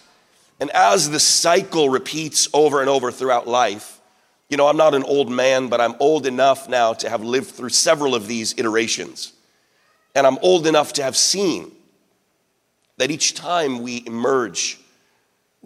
And 0.60 0.70
as 0.72 1.10
the 1.10 1.20
cycle 1.20 1.90
repeats 1.90 2.50
over 2.54 2.82
and 2.82 2.90
over 2.90 3.12
throughout 3.12 3.48
life, 3.48 4.00
you 4.50 4.58
know, 4.58 4.68
I'm 4.68 4.78
not 4.78 4.96
an 4.96 5.04
old 5.04 5.32
man, 5.32 5.68
but 5.68 5.82
I'm 5.82 5.96
old 6.00 6.26
enough 6.26 6.70
now 6.70 6.94
to 6.94 7.10
have 7.10 7.24
lived 7.24 7.48
through 7.48 7.70
several 7.70 8.16
of 8.16 8.28
these 8.28 8.54
iterations. 8.58 9.34
And 10.16 10.26
I'm 10.26 10.38
old 10.42 10.68
enough 10.68 10.94
to 10.94 11.04
have 11.04 11.16
seen 11.16 11.72
that 12.98 13.12
each 13.12 13.36
time 13.36 13.82
we 13.82 14.04
emerge 14.06 14.80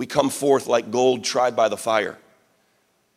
we 0.01 0.07
come 0.07 0.31
forth 0.31 0.65
like 0.65 0.89
gold 0.89 1.23
tried 1.23 1.55
by 1.55 1.69
the 1.69 1.77
fire. 1.77 2.17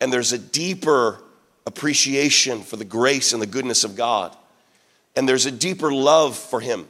And 0.03 0.13
there's 0.13 0.35
a 0.35 0.39
deeper 0.39 1.19
appreciation 1.67 2.61
for 2.61 2.77
the 2.77 2.85
grace 2.85 3.33
and 3.33 3.41
the 3.41 3.47
goodness 3.47 3.85
of 3.85 3.97
God. 3.97 4.37
And 5.17 5.27
there's 5.27 5.47
a 5.47 5.51
deeper 5.51 5.91
love 5.91 6.37
for 6.37 6.61
Him. 6.61 6.87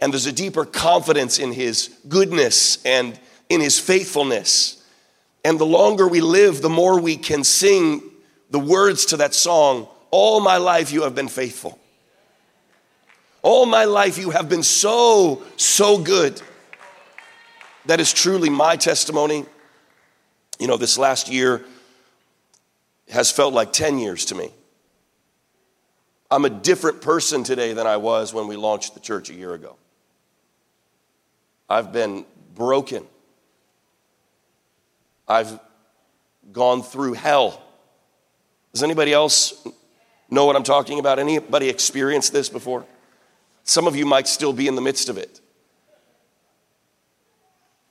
And 0.00 0.12
there's 0.12 0.26
a 0.26 0.32
deeper 0.32 0.64
confidence 0.64 1.38
in 1.38 1.52
His 1.52 1.96
goodness 2.08 2.84
and 2.84 3.20
in 3.48 3.60
His 3.60 3.78
faithfulness. 3.78 4.84
And 5.44 5.60
the 5.60 5.64
longer 5.64 6.08
we 6.08 6.20
live, 6.20 6.60
the 6.60 6.68
more 6.68 7.00
we 7.00 7.16
can 7.16 7.44
sing 7.44 8.02
the 8.50 8.58
words 8.58 9.04
to 9.06 9.18
that 9.18 9.32
song 9.32 9.86
All 10.10 10.40
my 10.40 10.56
life 10.56 10.90
you 10.90 11.02
have 11.02 11.14
been 11.14 11.28
faithful. 11.28 11.78
All 13.42 13.64
my 13.64 13.84
life 13.84 14.18
you 14.18 14.30
have 14.30 14.48
been 14.48 14.64
so, 14.64 15.44
so 15.56 15.98
good 15.98 16.42
that 17.90 17.98
is 17.98 18.12
truly 18.12 18.48
my 18.48 18.76
testimony. 18.76 19.44
You 20.60 20.68
know, 20.68 20.76
this 20.76 20.96
last 20.96 21.28
year 21.28 21.64
has 23.08 23.32
felt 23.32 23.52
like 23.52 23.72
10 23.72 23.98
years 23.98 24.26
to 24.26 24.36
me. 24.36 24.52
I'm 26.30 26.44
a 26.44 26.50
different 26.50 27.02
person 27.02 27.42
today 27.42 27.72
than 27.72 27.88
I 27.88 27.96
was 27.96 28.32
when 28.32 28.46
we 28.46 28.54
launched 28.54 28.94
the 28.94 29.00
church 29.00 29.28
a 29.28 29.34
year 29.34 29.54
ago. 29.54 29.74
I've 31.68 31.92
been 31.92 32.24
broken. 32.54 33.04
I've 35.26 35.58
gone 36.52 36.84
through 36.84 37.14
hell. 37.14 37.60
Does 38.72 38.84
anybody 38.84 39.12
else 39.12 39.66
know 40.30 40.44
what 40.44 40.54
I'm 40.54 40.62
talking 40.62 41.00
about? 41.00 41.18
Anybody 41.18 41.68
experienced 41.68 42.32
this 42.32 42.48
before? 42.48 42.86
Some 43.64 43.88
of 43.88 43.96
you 43.96 44.06
might 44.06 44.28
still 44.28 44.52
be 44.52 44.68
in 44.68 44.76
the 44.76 44.80
midst 44.80 45.08
of 45.08 45.18
it. 45.18 45.40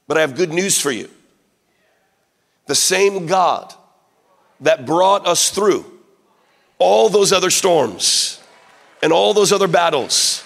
But 0.09 0.17
I 0.17 0.21
have 0.21 0.35
good 0.35 0.51
news 0.51 0.81
for 0.81 0.89
you. 0.89 1.07
The 2.65 2.73
same 2.73 3.27
God 3.27 3.71
that 4.61 4.87
brought 4.87 5.27
us 5.27 5.51
through 5.51 5.85
all 6.79 7.09
those 7.09 7.31
other 7.31 7.51
storms 7.51 8.41
and 9.03 9.13
all 9.13 9.35
those 9.35 9.51
other 9.51 9.67
battles, 9.67 10.43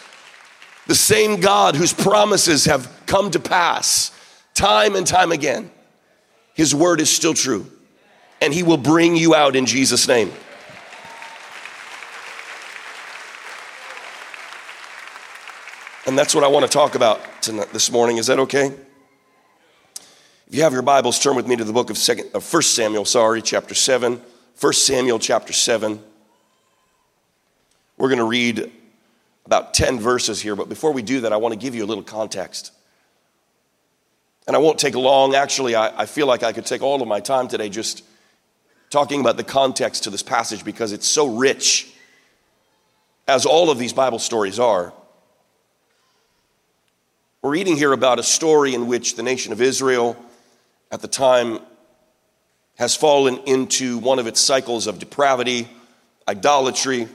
the 0.85 0.95
same 0.95 1.39
God 1.39 1.77
whose 1.77 1.93
promises 1.93 2.65
have 2.65 2.91
come 3.05 3.31
to 3.31 3.39
pass 3.39 4.11
time 4.53 4.97
and 4.97 5.07
time 5.07 5.31
again, 5.31 5.71
his 6.53 6.75
word 6.75 6.99
is 6.99 7.09
still 7.09 7.33
true. 7.33 7.65
And 8.41 8.53
he 8.53 8.63
will 8.63 8.75
bring 8.75 9.15
you 9.15 9.33
out 9.33 9.55
in 9.55 9.65
Jesus' 9.65 10.09
name. 10.09 10.33
And 16.05 16.19
that's 16.19 16.35
what 16.35 16.43
I 16.43 16.47
want 16.47 16.65
to 16.65 16.71
talk 16.71 16.95
about 16.95 17.41
tonight, 17.41 17.71
this 17.71 17.89
morning. 17.89 18.17
Is 18.17 18.27
that 18.27 18.39
okay? 18.39 18.73
If 20.47 20.55
you 20.55 20.63
have 20.63 20.73
your 20.73 20.81
Bibles, 20.81 21.19
turn 21.19 21.35
with 21.35 21.47
me 21.47 21.55
to 21.55 21.63
the 21.63 21.71
book 21.71 21.89
of 21.89 21.97
second, 21.97 22.29
uh, 22.33 22.39
1 22.39 22.61
Samuel, 22.63 23.05
sorry, 23.05 23.41
chapter 23.41 23.73
7. 23.73 24.21
1 24.59 24.73
Samuel 24.73 25.17
chapter 25.17 25.53
7. 25.53 26.03
We're 27.97 28.09
going 28.09 28.19
to 28.19 28.25
read 28.25 28.69
about 29.45 29.73
10 29.73 29.99
verses 29.99 30.41
here, 30.41 30.55
but 30.55 30.67
before 30.67 30.91
we 30.91 31.01
do 31.01 31.21
that, 31.21 31.31
I 31.31 31.37
want 31.37 31.53
to 31.53 31.59
give 31.59 31.75
you 31.75 31.85
a 31.85 31.87
little 31.87 32.03
context. 32.03 32.71
And 34.45 34.55
I 34.55 34.59
won't 34.59 34.77
take 34.79 34.95
long. 34.95 35.33
Actually, 35.33 35.75
I, 35.75 36.01
I 36.01 36.05
feel 36.05 36.27
like 36.27 36.43
I 36.43 36.51
could 36.51 36.65
take 36.65 36.81
all 36.81 37.01
of 37.01 37.07
my 37.07 37.21
time 37.21 37.47
today 37.47 37.69
just 37.69 38.03
talking 38.89 39.21
about 39.21 39.37
the 39.37 39.45
context 39.45 40.03
to 40.03 40.09
this 40.09 40.23
passage 40.23 40.65
because 40.65 40.91
it's 40.91 41.07
so 41.07 41.25
rich, 41.25 41.89
as 43.29 43.45
all 43.45 43.71
of 43.71 43.79
these 43.79 43.93
Bible 43.93 44.19
stories 44.19 44.59
are. 44.59 44.93
We're 47.41 47.51
reading 47.51 47.77
here 47.77 47.93
about 47.93 48.19
a 48.19 48.23
story 48.23 48.73
in 48.73 48.87
which 48.87 49.15
the 49.15 49.23
nation 49.23 49.53
of 49.53 49.61
Israel 49.61 50.17
at 50.93 51.01
the 51.01 51.07
time 51.07 51.57
has 52.77 52.95
fallen 52.95 53.39
into 53.47 53.97
one 53.97 54.19
of 54.19 54.27
its 54.27 54.39
cycles 54.39 54.85
of 54.85 54.99
depravity, 54.99 55.67
idolatry. 56.27 57.07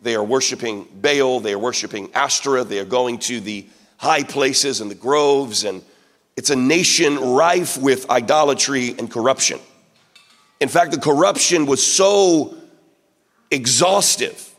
They 0.00 0.16
are 0.16 0.24
worshiping 0.24 0.88
Baal, 0.92 1.38
they 1.38 1.52
are 1.52 1.60
worshiping 1.60 2.10
Ashtoreth, 2.12 2.68
they 2.68 2.80
are 2.80 2.84
going 2.84 3.20
to 3.20 3.38
the 3.38 3.68
high 3.98 4.24
places 4.24 4.80
and 4.80 4.90
the 4.90 4.96
groves, 4.96 5.62
and 5.62 5.80
it's 6.36 6.50
a 6.50 6.56
nation 6.56 7.20
rife 7.20 7.78
with 7.78 8.10
idolatry 8.10 8.96
and 8.98 9.08
corruption. 9.08 9.60
In 10.58 10.68
fact, 10.68 10.90
the 10.90 10.98
corruption 10.98 11.66
was 11.66 11.80
so 11.86 12.52
exhaustive 13.52 14.52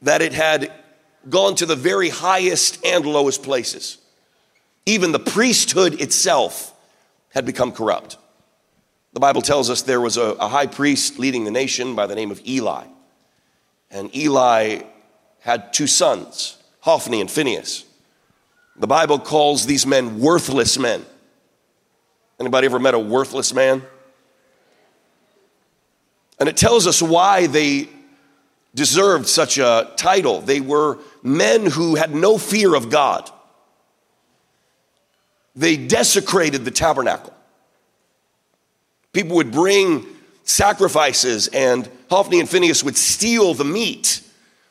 that 0.00 0.22
it 0.22 0.32
had 0.32 0.72
gone 1.28 1.56
to 1.56 1.66
the 1.66 1.76
very 1.76 2.08
highest 2.08 2.82
and 2.86 3.04
lowest 3.04 3.42
places. 3.42 3.98
Even 4.86 5.12
the 5.12 5.18
priesthood 5.18 6.00
itself 6.00 6.74
had 7.30 7.46
become 7.46 7.72
corrupt. 7.72 8.18
The 9.12 9.20
Bible 9.20 9.42
tells 9.42 9.70
us 9.70 9.82
there 9.82 10.00
was 10.00 10.16
a, 10.16 10.32
a, 10.32 10.48
high 10.48 10.66
priest 10.66 11.18
leading 11.18 11.44
the 11.44 11.50
nation 11.50 11.94
by 11.96 12.06
the 12.06 12.14
name 12.14 12.30
of 12.30 12.40
Eli. 12.46 12.84
And 13.90 14.14
Eli 14.14 14.82
had 15.40 15.72
two 15.72 15.86
sons, 15.86 16.58
Hophni 16.80 17.20
and 17.20 17.30
Phinehas. 17.30 17.84
The 18.76 18.86
Bible 18.86 19.18
calls 19.18 19.66
these 19.66 19.84
men 19.84 20.20
worthless 20.20 20.78
men. 20.78 21.04
Anybody 22.38 22.66
ever 22.66 22.78
met 22.78 22.94
a 22.94 22.98
worthless 22.98 23.52
man? 23.52 23.82
And 26.38 26.48
it 26.48 26.56
tells 26.56 26.86
us 26.86 27.02
why 27.02 27.46
they 27.46 27.88
deserved 28.74 29.26
such 29.26 29.58
a 29.58 29.92
title. 29.96 30.40
They 30.40 30.60
were 30.60 30.98
men 31.22 31.66
who 31.66 31.96
had 31.96 32.14
no 32.14 32.38
fear 32.38 32.74
of 32.74 32.90
God. 32.90 33.30
They 35.56 35.76
desecrated 35.76 36.64
the 36.64 36.70
tabernacle. 36.70 37.34
People 39.12 39.36
would 39.36 39.50
bring 39.50 40.06
sacrifices, 40.44 41.48
and 41.48 41.88
Hophni 42.08 42.40
and 42.40 42.48
Phinehas 42.48 42.84
would 42.84 42.96
steal 42.96 43.54
the 43.54 43.64
meat 43.64 44.22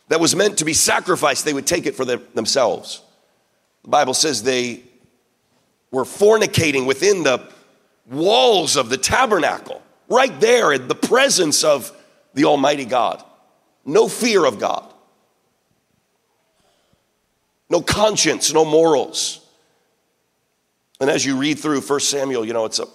that 0.07 0.19
was 0.19 0.35
meant 0.35 0.57
to 0.59 0.65
be 0.65 0.73
sacrificed. 0.73 1.45
They 1.45 1.53
would 1.53 1.67
take 1.67 1.85
it 1.85 1.95
for 1.95 2.05
themselves. 2.05 3.01
The 3.83 3.89
Bible 3.89 4.13
says 4.13 4.43
they 4.43 4.83
were 5.91 6.03
fornicating 6.03 6.85
within 6.85 7.23
the 7.23 7.49
walls 8.09 8.75
of 8.75 8.89
the 8.89 8.97
tabernacle, 8.97 9.81
right 10.07 10.39
there 10.39 10.71
in 10.71 10.87
the 10.87 10.95
presence 10.95 11.63
of 11.63 11.91
the 12.33 12.45
Almighty 12.45 12.85
God. 12.85 13.23
No 13.85 14.07
fear 14.07 14.45
of 14.45 14.59
God, 14.59 14.91
no 17.69 17.81
conscience, 17.81 18.53
no 18.53 18.65
morals. 18.65 19.38
And 20.99 21.09
as 21.09 21.25
you 21.25 21.37
read 21.37 21.59
through 21.59 21.81
1 21.81 21.99
Samuel, 22.01 22.45
you 22.45 22.53
know, 22.53 22.65
it's 22.65 22.79
a 22.79 22.85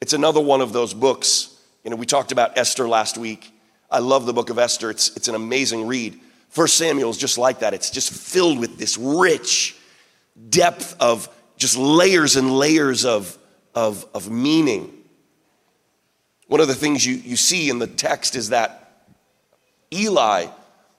it's 0.00 0.12
another 0.12 0.40
one 0.40 0.60
of 0.60 0.72
those 0.72 0.94
books. 0.94 1.56
You 1.84 1.90
know, 1.90 1.96
we 1.96 2.06
talked 2.06 2.32
about 2.32 2.56
Esther 2.56 2.88
last 2.88 3.18
week. 3.18 3.52
I 3.90 3.98
love 3.98 4.26
the 4.26 4.32
book 4.32 4.50
of 4.50 4.58
Esther. 4.58 4.90
It's, 4.90 5.14
it's 5.16 5.28
an 5.28 5.34
amazing 5.34 5.86
read. 5.86 6.18
First 6.48 6.76
Samuel 6.76 7.10
is 7.10 7.18
just 7.18 7.38
like 7.38 7.60
that. 7.60 7.74
It's 7.74 7.90
just 7.90 8.12
filled 8.12 8.58
with 8.58 8.78
this 8.78 8.96
rich 8.96 9.76
depth 10.48 10.96
of 11.00 11.28
just 11.56 11.76
layers 11.76 12.36
and 12.36 12.50
layers 12.56 13.04
of, 13.04 13.36
of, 13.74 14.06
of 14.14 14.30
meaning. 14.30 14.92
One 16.46 16.60
of 16.60 16.68
the 16.68 16.74
things 16.74 17.04
you, 17.04 17.14
you 17.14 17.36
see 17.36 17.68
in 17.68 17.78
the 17.78 17.86
text 17.86 18.36
is 18.36 18.50
that 18.50 19.04
Eli, 19.92 20.46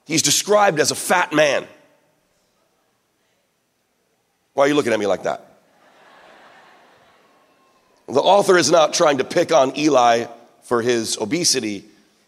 he's 0.06 0.22
described 0.22 0.78
as 0.78 0.90
a 0.90 0.94
fat 0.94 1.32
man. 1.32 1.66
Why 4.54 4.64
are 4.64 4.68
you 4.68 4.74
looking 4.74 4.92
at 4.92 5.00
me 5.00 5.06
like 5.06 5.24
that? 5.24 5.51
The 8.06 8.20
author 8.20 8.58
is 8.58 8.70
not 8.70 8.94
trying 8.94 9.18
to 9.18 9.24
pick 9.24 9.52
on 9.52 9.76
Eli 9.78 10.26
for 10.62 10.82
his 10.82 11.16
obesity, 11.18 11.84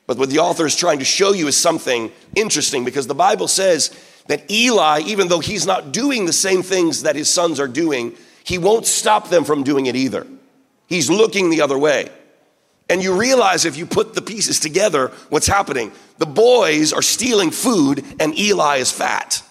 but 0.06 0.18
what 0.18 0.30
the 0.30 0.38
author 0.38 0.66
is 0.66 0.76
trying 0.76 0.98
to 0.98 1.04
show 1.04 1.32
you 1.32 1.46
is 1.46 1.56
something 1.56 2.12
interesting 2.34 2.84
because 2.84 3.06
the 3.06 3.14
Bible 3.14 3.48
says 3.48 3.96
that 4.26 4.50
Eli, 4.50 5.00
even 5.00 5.28
though 5.28 5.40
he's 5.40 5.66
not 5.66 5.92
doing 5.92 6.26
the 6.26 6.32
same 6.32 6.62
things 6.62 7.02
that 7.02 7.16
his 7.16 7.30
sons 7.30 7.60
are 7.60 7.68
doing, 7.68 8.16
he 8.44 8.58
won't 8.58 8.87
stop 8.87 9.28
them 9.28 9.44
from 9.44 9.62
doing 9.62 9.87
it 9.87 9.96
either. 9.96 10.26
He's 10.87 11.10
looking 11.10 11.50
the 11.50 11.62
other 11.62 11.78
way. 11.78 12.08
And 12.88 13.02
you 13.02 13.18
realize 13.18 13.64
if 13.64 13.76
you 13.78 13.87
put 13.87 14.14
the 14.14 14.22
pieces 14.22 14.60
together, 14.60 15.08
what's 15.30 15.46
happening? 15.46 15.90
The 16.18 16.26
boys 16.26 16.92
are 16.92 17.02
stealing 17.02 17.50
food 17.50 18.04
and 18.20 18.38
Eli 18.38 18.76
is 18.76 18.92
fat. 18.92 19.42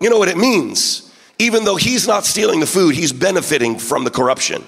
You 0.00 0.10
know 0.10 0.18
what 0.18 0.28
it 0.28 0.36
means? 0.36 1.11
Even 1.42 1.64
though 1.64 1.76
he's 1.76 2.06
not 2.06 2.24
stealing 2.24 2.60
the 2.60 2.66
food, 2.66 2.94
he's 2.94 3.12
benefiting 3.12 3.78
from 3.78 4.04
the 4.04 4.10
corruption. 4.10 4.64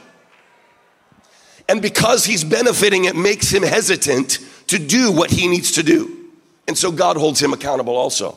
And 1.69 1.81
because 1.81 2.25
he's 2.25 2.43
benefiting, 2.43 3.05
it 3.05 3.15
makes 3.15 3.49
him 3.51 3.63
hesitant 3.63 4.41
to 4.67 4.79
do 4.79 5.13
what 5.13 5.31
he 5.31 5.47
needs 5.47 5.73
to 5.73 5.83
do. 5.83 6.31
And 6.67 6.77
so 6.77 6.91
God 6.91 7.17
holds 7.17 7.41
him 7.41 7.53
accountable 7.53 7.97
also. 7.97 8.37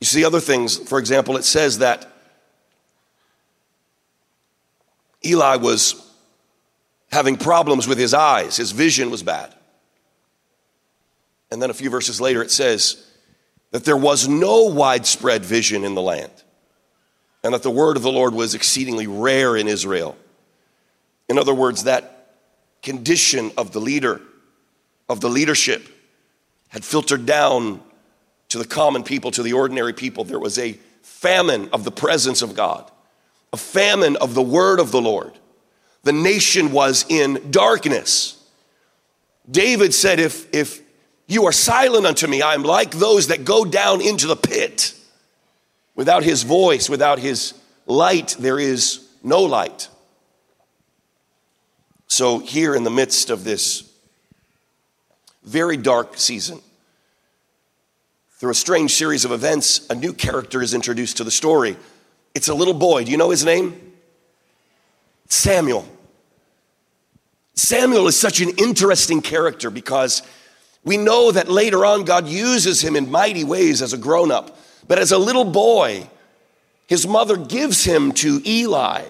You 0.00 0.06
see 0.06 0.24
other 0.24 0.40
things, 0.40 0.78
for 0.78 0.98
example, 0.98 1.36
it 1.36 1.44
says 1.44 1.78
that 1.78 2.10
Eli 5.22 5.56
was 5.56 6.10
having 7.12 7.36
problems 7.36 7.86
with 7.86 7.98
his 7.98 8.14
eyes, 8.14 8.56
his 8.56 8.70
vision 8.70 9.10
was 9.10 9.22
bad. 9.22 9.54
And 11.50 11.60
then 11.60 11.68
a 11.68 11.74
few 11.74 11.90
verses 11.90 12.18
later, 12.18 12.42
it 12.42 12.50
says, 12.50 13.09
that 13.70 13.84
there 13.84 13.96
was 13.96 14.28
no 14.28 14.64
widespread 14.64 15.44
vision 15.44 15.84
in 15.84 15.94
the 15.94 16.02
land, 16.02 16.32
and 17.44 17.54
that 17.54 17.62
the 17.62 17.70
word 17.70 17.96
of 17.96 18.02
the 18.02 18.12
Lord 18.12 18.34
was 18.34 18.54
exceedingly 18.54 19.06
rare 19.06 19.56
in 19.56 19.68
Israel. 19.68 20.16
In 21.28 21.38
other 21.38 21.54
words, 21.54 21.84
that 21.84 22.34
condition 22.82 23.52
of 23.56 23.72
the 23.72 23.80
leader, 23.80 24.20
of 25.08 25.20
the 25.20 25.28
leadership, 25.28 25.88
had 26.68 26.84
filtered 26.84 27.26
down 27.26 27.80
to 28.48 28.58
the 28.58 28.64
common 28.64 29.02
people, 29.02 29.30
to 29.30 29.42
the 29.42 29.52
ordinary 29.52 29.92
people. 29.92 30.24
There 30.24 30.38
was 30.38 30.58
a 30.58 30.78
famine 31.02 31.68
of 31.72 31.84
the 31.84 31.90
presence 31.90 32.42
of 32.42 32.54
God, 32.54 32.90
a 33.52 33.56
famine 33.56 34.16
of 34.16 34.34
the 34.34 34.42
word 34.42 34.80
of 34.80 34.90
the 34.90 35.00
Lord. 35.00 35.32
The 36.02 36.12
nation 36.12 36.72
was 36.72 37.04
in 37.08 37.50
darkness. 37.50 38.42
David 39.50 39.92
said, 39.94 40.18
if, 40.18 40.52
if 40.54 40.79
you 41.30 41.46
are 41.46 41.52
silent 41.52 42.06
unto 42.06 42.26
me. 42.26 42.42
I 42.42 42.54
am 42.54 42.64
like 42.64 42.90
those 42.90 43.28
that 43.28 43.44
go 43.44 43.64
down 43.64 44.00
into 44.00 44.26
the 44.26 44.34
pit. 44.34 44.94
Without 45.94 46.24
his 46.24 46.42
voice, 46.42 46.90
without 46.90 47.20
his 47.20 47.54
light, 47.86 48.34
there 48.38 48.58
is 48.58 49.08
no 49.22 49.42
light. 49.42 49.88
So, 52.08 52.40
here 52.40 52.74
in 52.74 52.82
the 52.82 52.90
midst 52.90 53.30
of 53.30 53.44
this 53.44 53.88
very 55.44 55.76
dark 55.76 56.18
season, 56.18 56.60
through 58.38 58.50
a 58.50 58.54
strange 58.54 58.92
series 58.94 59.24
of 59.24 59.30
events, 59.30 59.86
a 59.88 59.94
new 59.94 60.12
character 60.12 60.60
is 60.60 60.74
introduced 60.74 61.18
to 61.18 61.24
the 61.24 61.30
story. 61.30 61.76
It's 62.34 62.48
a 62.48 62.54
little 62.54 62.74
boy. 62.74 63.04
Do 63.04 63.12
you 63.12 63.16
know 63.16 63.30
his 63.30 63.44
name? 63.44 63.92
Samuel. 65.28 65.86
Samuel 67.54 68.08
is 68.08 68.16
such 68.16 68.40
an 68.40 68.48
interesting 68.58 69.22
character 69.22 69.70
because 69.70 70.22
we 70.84 70.96
know 70.96 71.30
that 71.30 71.48
later 71.48 71.84
on 71.84 72.04
God 72.04 72.26
uses 72.26 72.82
him 72.82 72.96
in 72.96 73.10
mighty 73.10 73.44
ways 73.44 73.82
as 73.82 73.92
a 73.92 73.98
grown 73.98 74.30
up. 74.30 74.58
But 74.88 74.98
as 74.98 75.12
a 75.12 75.18
little 75.18 75.44
boy, 75.44 76.08
his 76.86 77.06
mother 77.06 77.36
gives 77.36 77.84
him 77.84 78.12
to 78.12 78.40
Eli. 78.44 79.04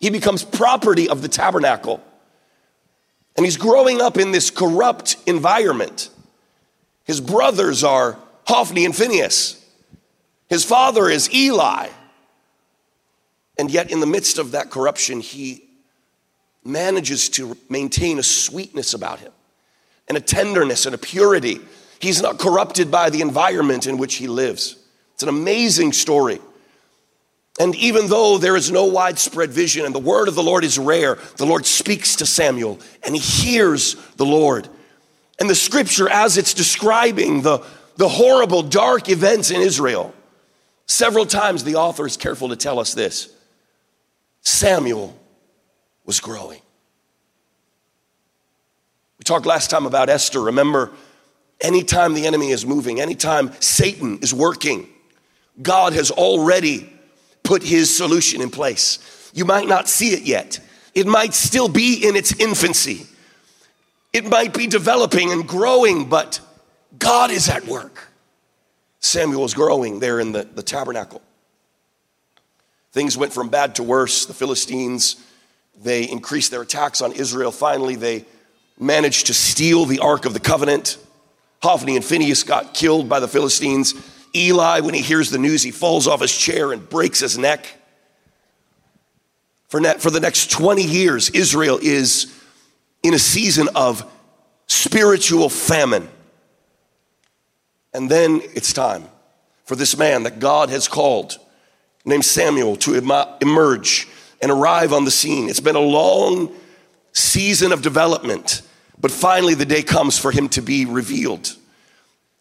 He 0.00 0.10
becomes 0.10 0.44
property 0.44 1.08
of 1.08 1.22
the 1.22 1.28
tabernacle. 1.28 2.02
And 3.36 3.46
he's 3.46 3.56
growing 3.56 4.00
up 4.00 4.18
in 4.18 4.32
this 4.32 4.50
corrupt 4.50 5.16
environment. 5.26 6.10
His 7.04 7.20
brothers 7.20 7.82
are 7.84 8.18
Hophni 8.46 8.84
and 8.84 8.94
Phinehas. 8.94 9.64
His 10.48 10.64
father 10.64 11.08
is 11.08 11.32
Eli. 11.32 11.88
And 13.58 13.70
yet, 13.70 13.90
in 13.90 14.00
the 14.00 14.06
midst 14.06 14.38
of 14.38 14.52
that 14.52 14.70
corruption, 14.70 15.20
he 15.20 15.64
manages 16.64 17.28
to 17.30 17.56
maintain 17.68 18.18
a 18.18 18.22
sweetness 18.22 18.92
about 18.92 19.20
him 19.20 19.32
and 20.12 20.18
a 20.18 20.20
tenderness 20.20 20.84
and 20.84 20.94
a 20.94 20.98
purity. 20.98 21.58
He's 21.98 22.20
not 22.20 22.38
corrupted 22.38 22.90
by 22.90 23.08
the 23.08 23.22
environment 23.22 23.86
in 23.86 23.96
which 23.96 24.16
he 24.16 24.26
lives. 24.26 24.76
It's 25.14 25.22
an 25.22 25.30
amazing 25.30 25.94
story. 25.94 26.38
And 27.58 27.74
even 27.76 28.08
though 28.08 28.36
there 28.36 28.54
is 28.54 28.70
no 28.70 28.84
widespread 28.84 29.50
vision 29.50 29.86
and 29.86 29.94
the 29.94 29.98
word 29.98 30.28
of 30.28 30.34
the 30.34 30.42
Lord 30.42 30.64
is 30.64 30.78
rare, 30.78 31.18
the 31.38 31.46
Lord 31.46 31.64
speaks 31.64 32.16
to 32.16 32.26
Samuel 32.26 32.78
and 33.02 33.16
he 33.16 33.20
hears 33.22 33.94
the 34.16 34.26
Lord. 34.26 34.68
And 35.40 35.48
the 35.48 35.54
scripture, 35.54 36.10
as 36.10 36.36
it's 36.36 36.52
describing 36.52 37.40
the, 37.40 37.64
the 37.96 38.08
horrible, 38.08 38.62
dark 38.62 39.08
events 39.08 39.50
in 39.50 39.62
Israel, 39.62 40.14
several 40.84 41.24
times 41.24 41.64
the 41.64 41.76
author 41.76 42.04
is 42.04 42.18
careful 42.18 42.50
to 42.50 42.56
tell 42.56 42.78
us 42.78 42.92
this 42.92 43.34
Samuel 44.42 45.18
was 46.04 46.20
growing. 46.20 46.60
We 49.22 49.24
talked 49.24 49.46
last 49.46 49.70
time 49.70 49.86
about 49.86 50.08
Esther. 50.08 50.40
Remember, 50.40 50.90
anytime 51.60 52.14
the 52.14 52.26
enemy 52.26 52.50
is 52.50 52.66
moving, 52.66 53.00
anytime 53.00 53.52
Satan 53.60 54.18
is 54.20 54.34
working, 54.34 54.88
God 55.62 55.92
has 55.92 56.10
already 56.10 56.92
put 57.44 57.62
his 57.62 57.96
solution 57.96 58.42
in 58.42 58.50
place. 58.50 59.30
You 59.32 59.44
might 59.44 59.68
not 59.68 59.88
see 59.88 60.08
it 60.08 60.22
yet, 60.22 60.58
it 60.92 61.06
might 61.06 61.34
still 61.34 61.68
be 61.68 62.04
in 62.04 62.16
its 62.16 62.34
infancy, 62.40 63.06
it 64.12 64.28
might 64.28 64.54
be 64.54 64.66
developing 64.66 65.30
and 65.30 65.46
growing, 65.46 66.08
but 66.08 66.40
God 66.98 67.30
is 67.30 67.48
at 67.48 67.64
work. 67.66 68.08
Samuel 68.98 69.44
is 69.44 69.54
growing 69.54 70.00
there 70.00 70.18
in 70.18 70.32
the, 70.32 70.48
the 70.52 70.64
tabernacle. 70.64 71.22
Things 72.90 73.16
went 73.16 73.32
from 73.32 73.50
bad 73.50 73.76
to 73.76 73.84
worse. 73.84 74.26
The 74.26 74.34
Philistines, 74.34 75.14
they 75.80 76.10
increased 76.10 76.50
their 76.50 76.62
attacks 76.62 77.00
on 77.00 77.12
Israel. 77.12 77.52
Finally, 77.52 77.94
they 77.94 78.24
managed 78.82 79.26
to 79.28 79.34
steal 79.34 79.84
the 79.84 80.00
Ark 80.00 80.24
of 80.24 80.34
the 80.34 80.40
Covenant. 80.40 80.98
Hophni 81.62 81.96
and 81.96 82.04
Phinehas 82.04 82.42
got 82.42 82.74
killed 82.74 83.08
by 83.08 83.20
the 83.20 83.28
Philistines. 83.28 83.94
Eli, 84.34 84.80
when 84.80 84.94
he 84.94 85.00
hears 85.00 85.30
the 85.30 85.38
news, 85.38 85.62
he 85.62 85.70
falls 85.70 86.06
off 86.06 86.20
his 86.20 86.36
chair 86.36 86.72
and 86.72 86.88
breaks 86.88 87.20
his 87.20 87.38
neck. 87.38 87.66
For, 89.68 89.80
for 89.98 90.10
the 90.10 90.20
next 90.20 90.50
20 90.50 90.82
years, 90.82 91.30
Israel 91.30 91.78
is 91.80 92.38
in 93.02 93.14
a 93.14 93.18
season 93.18 93.68
of 93.74 94.10
spiritual 94.66 95.48
famine. 95.48 96.08
And 97.94 98.10
then 98.10 98.40
it's 98.54 98.72
time 98.72 99.04
for 99.64 99.76
this 99.76 99.96
man 99.96 100.24
that 100.24 100.40
God 100.40 100.70
has 100.70 100.88
called, 100.88 101.38
named 102.04 102.24
Samuel, 102.24 102.76
to 102.76 102.94
emerge 103.40 104.08
and 104.40 104.50
arrive 104.50 104.92
on 104.92 105.04
the 105.04 105.10
scene. 105.10 105.48
It's 105.48 105.60
been 105.60 105.76
a 105.76 105.80
long 105.80 106.52
season 107.12 107.72
of 107.72 107.82
development, 107.82 108.62
but 109.02 109.10
finally 109.10 109.52
the 109.52 109.66
day 109.66 109.82
comes 109.82 110.16
for 110.16 110.30
him 110.30 110.48
to 110.50 110.62
be 110.62 110.86
revealed. 110.86 111.54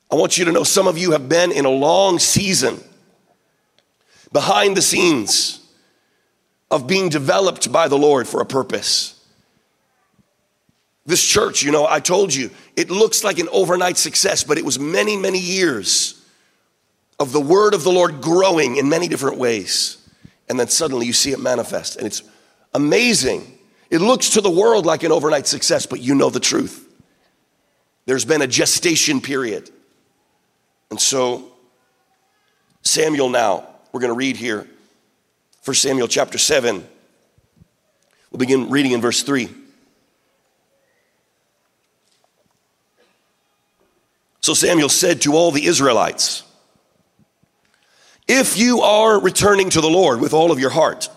I 0.10 0.16
want 0.16 0.38
you 0.38 0.46
to 0.46 0.52
know 0.52 0.64
some 0.64 0.88
of 0.88 0.98
you 0.98 1.12
have 1.12 1.28
been 1.28 1.52
in 1.52 1.66
a 1.66 1.70
long 1.70 2.20
season 2.20 2.80
behind 4.32 4.78
the 4.78 4.82
scenes 4.82 5.60
of 6.70 6.88
being 6.88 7.10
developed 7.10 7.72
by 7.72 7.90
the 7.90 7.98
Lord 7.98 8.28
for 8.28 8.40
a 8.40 8.46
purpose. 8.46 9.20
This 11.06 11.26
church, 11.26 11.64
you 11.64 11.72
know, 11.72 11.88
I 11.88 12.00
told 12.00 12.34
you, 12.34 12.52
it 12.78 12.92
looks 12.92 13.24
like 13.24 13.40
an 13.40 13.50
overnight 13.52 13.98
success, 13.98 14.44
but 14.44 14.58
it 14.58 14.64
was 14.64 14.80
many, 14.80 15.18
many 15.18 15.40
years 15.40 16.24
of 17.20 17.32
the 17.32 17.42
word 17.42 17.74
of 17.74 17.84
the 17.84 17.92
Lord 17.92 18.22
growing 18.22 18.78
in 18.78 18.88
many 18.88 19.08
different 19.08 19.38
ways. 19.38 19.98
And 20.48 20.60
then 20.60 20.68
suddenly 20.68 21.08
you 21.08 21.14
see 21.14 21.32
it 21.32 21.40
manifest. 21.40 21.98
And 21.98 22.06
it's 22.06 22.22
amazing. 22.74 23.58
It 23.92 24.00
looks 24.00 24.32
to 24.32 24.42
the 24.42 24.50
world 24.50 24.86
like 24.86 25.04
an 25.04 25.12
overnight 25.12 25.46
success, 25.48 25.86
but 25.86 26.00
you 26.00 26.16
know 26.16 26.30
the 26.30 26.40
truth. 26.40 26.88
There's 28.06 28.24
been 28.24 28.42
a 28.42 28.48
gestation 28.48 29.20
period. 29.20 29.70
And 30.90 31.00
so, 31.00 31.52
Samuel 32.84 33.30
now, 33.30 33.68
we're 33.92 34.00
going 34.00 34.14
to 34.14 34.18
read 34.18 34.38
here, 34.38 34.66
1 35.66 35.76
Samuel 35.76 36.08
chapter 36.08 36.38
7. 36.38 36.88
We'll 38.32 38.40
begin 38.40 38.70
reading 38.70 38.94
in 38.94 39.02
verse 39.02 39.24
3. 39.24 39.50
So 44.40 44.54
Samuel 44.54 44.90
said 44.90 45.22
to 45.24 45.34
all 45.34 45.52
the 45.52 45.66
Israelites, 45.66 46.44
If 48.28 48.58
you 48.58 48.82
are 48.82 49.20
returning 49.20 49.70
to 49.72 49.82
the 49.82 49.90
Lord 49.90 50.22
with 50.22 50.34
all 50.34 50.52
of 50.52 50.60
your 50.60 50.72
heart, 50.72 51.10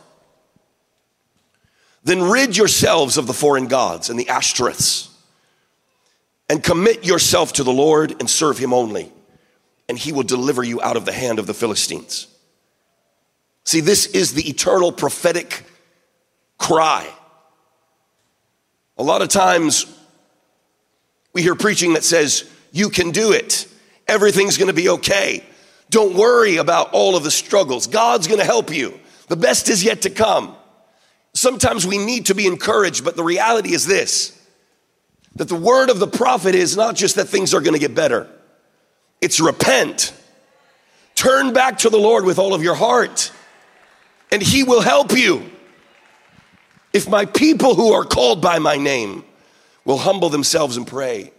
then 2.04 2.22
rid 2.22 2.56
yourselves 2.56 3.16
of 3.16 3.26
the 3.26 3.32
foreign 3.32 3.66
gods 3.66 4.08
and 4.10 4.18
the 4.18 4.26
Ashtoreths, 4.26 5.08
and 6.48 6.62
commit 6.62 7.04
yourself 7.04 7.54
to 7.54 7.64
the 7.64 7.72
Lord 7.72 8.12
and 8.20 8.30
serve 8.30 8.58
him 8.58 8.72
only 8.72 9.10
and 9.88 9.98
he 9.98 10.12
will 10.12 10.22
deliver 10.22 10.62
you 10.62 10.80
out 10.80 10.96
of 10.96 11.04
the 11.04 11.12
hand 11.12 11.38
of 11.38 11.46
the 11.46 11.54
Philistines. 11.54 12.26
See, 13.64 13.80
this 13.80 14.06
is 14.06 14.34
the 14.34 14.48
eternal 14.48 14.92
prophetic 14.92 15.64
cry. 16.58 17.08
A 18.96 19.02
lot 19.02 19.22
of 19.22 19.28
times 19.28 19.86
we 21.32 21.42
hear 21.42 21.54
preaching 21.54 21.94
that 21.94 22.04
says, 22.04 22.48
You 22.72 22.88
can 22.90 23.10
do 23.10 23.32
it, 23.32 23.68
everything's 24.06 24.58
gonna 24.58 24.72
be 24.72 24.88
okay. 24.90 25.44
Don't 25.90 26.14
worry 26.14 26.56
about 26.56 26.90
all 26.92 27.16
of 27.16 27.24
the 27.24 27.30
struggles. 27.30 27.86
God's 27.86 28.26
gonna 28.26 28.44
help 28.44 28.74
you. 28.74 28.98
The 29.28 29.36
best 29.36 29.68
is 29.68 29.84
yet 29.84 30.02
to 30.02 30.10
come. 30.10 30.56
Sometimes 31.34 31.86
we 31.86 31.98
need 31.98 32.26
to 32.26 32.34
be 32.34 32.46
encouraged, 32.46 33.04
but 33.04 33.16
the 33.16 33.24
reality 33.24 33.74
is 33.74 33.86
this 33.86 34.40
that 35.36 35.48
the 35.48 35.56
word 35.56 35.90
of 35.90 35.98
the 35.98 36.06
prophet 36.06 36.54
is 36.54 36.76
not 36.76 36.94
just 36.94 37.16
that 37.16 37.28
things 37.28 37.52
are 37.54 37.60
gonna 37.60 37.78
get 37.78 37.92
better. 37.92 38.28
It's 39.20 39.40
repent. 39.40 40.12
Turn 41.16 41.52
back 41.52 41.78
to 41.78 41.90
the 41.90 41.98
Lord 41.98 42.24
with 42.24 42.38
all 42.38 42.54
of 42.54 42.62
your 42.62 42.76
heart, 42.76 43.32
and 44.30 44.40
He 44.40 44.62
will 44.62 44.80
help 44.80 45.12
you. 45.12 45.50
If 46.92 47.08
my 47.08 47.24
people 47.24 47.74
who 47.74 47.92
are 47.92 48.04
called 48.04 48.40
by 48.40 48.60
my 48.60 48.76
name 48.76 49.24
will 49.84 49.98
humble 49.98 50.28
themselves 50.28 50.76
and 50.76 50.86
pray, 50.86 51.32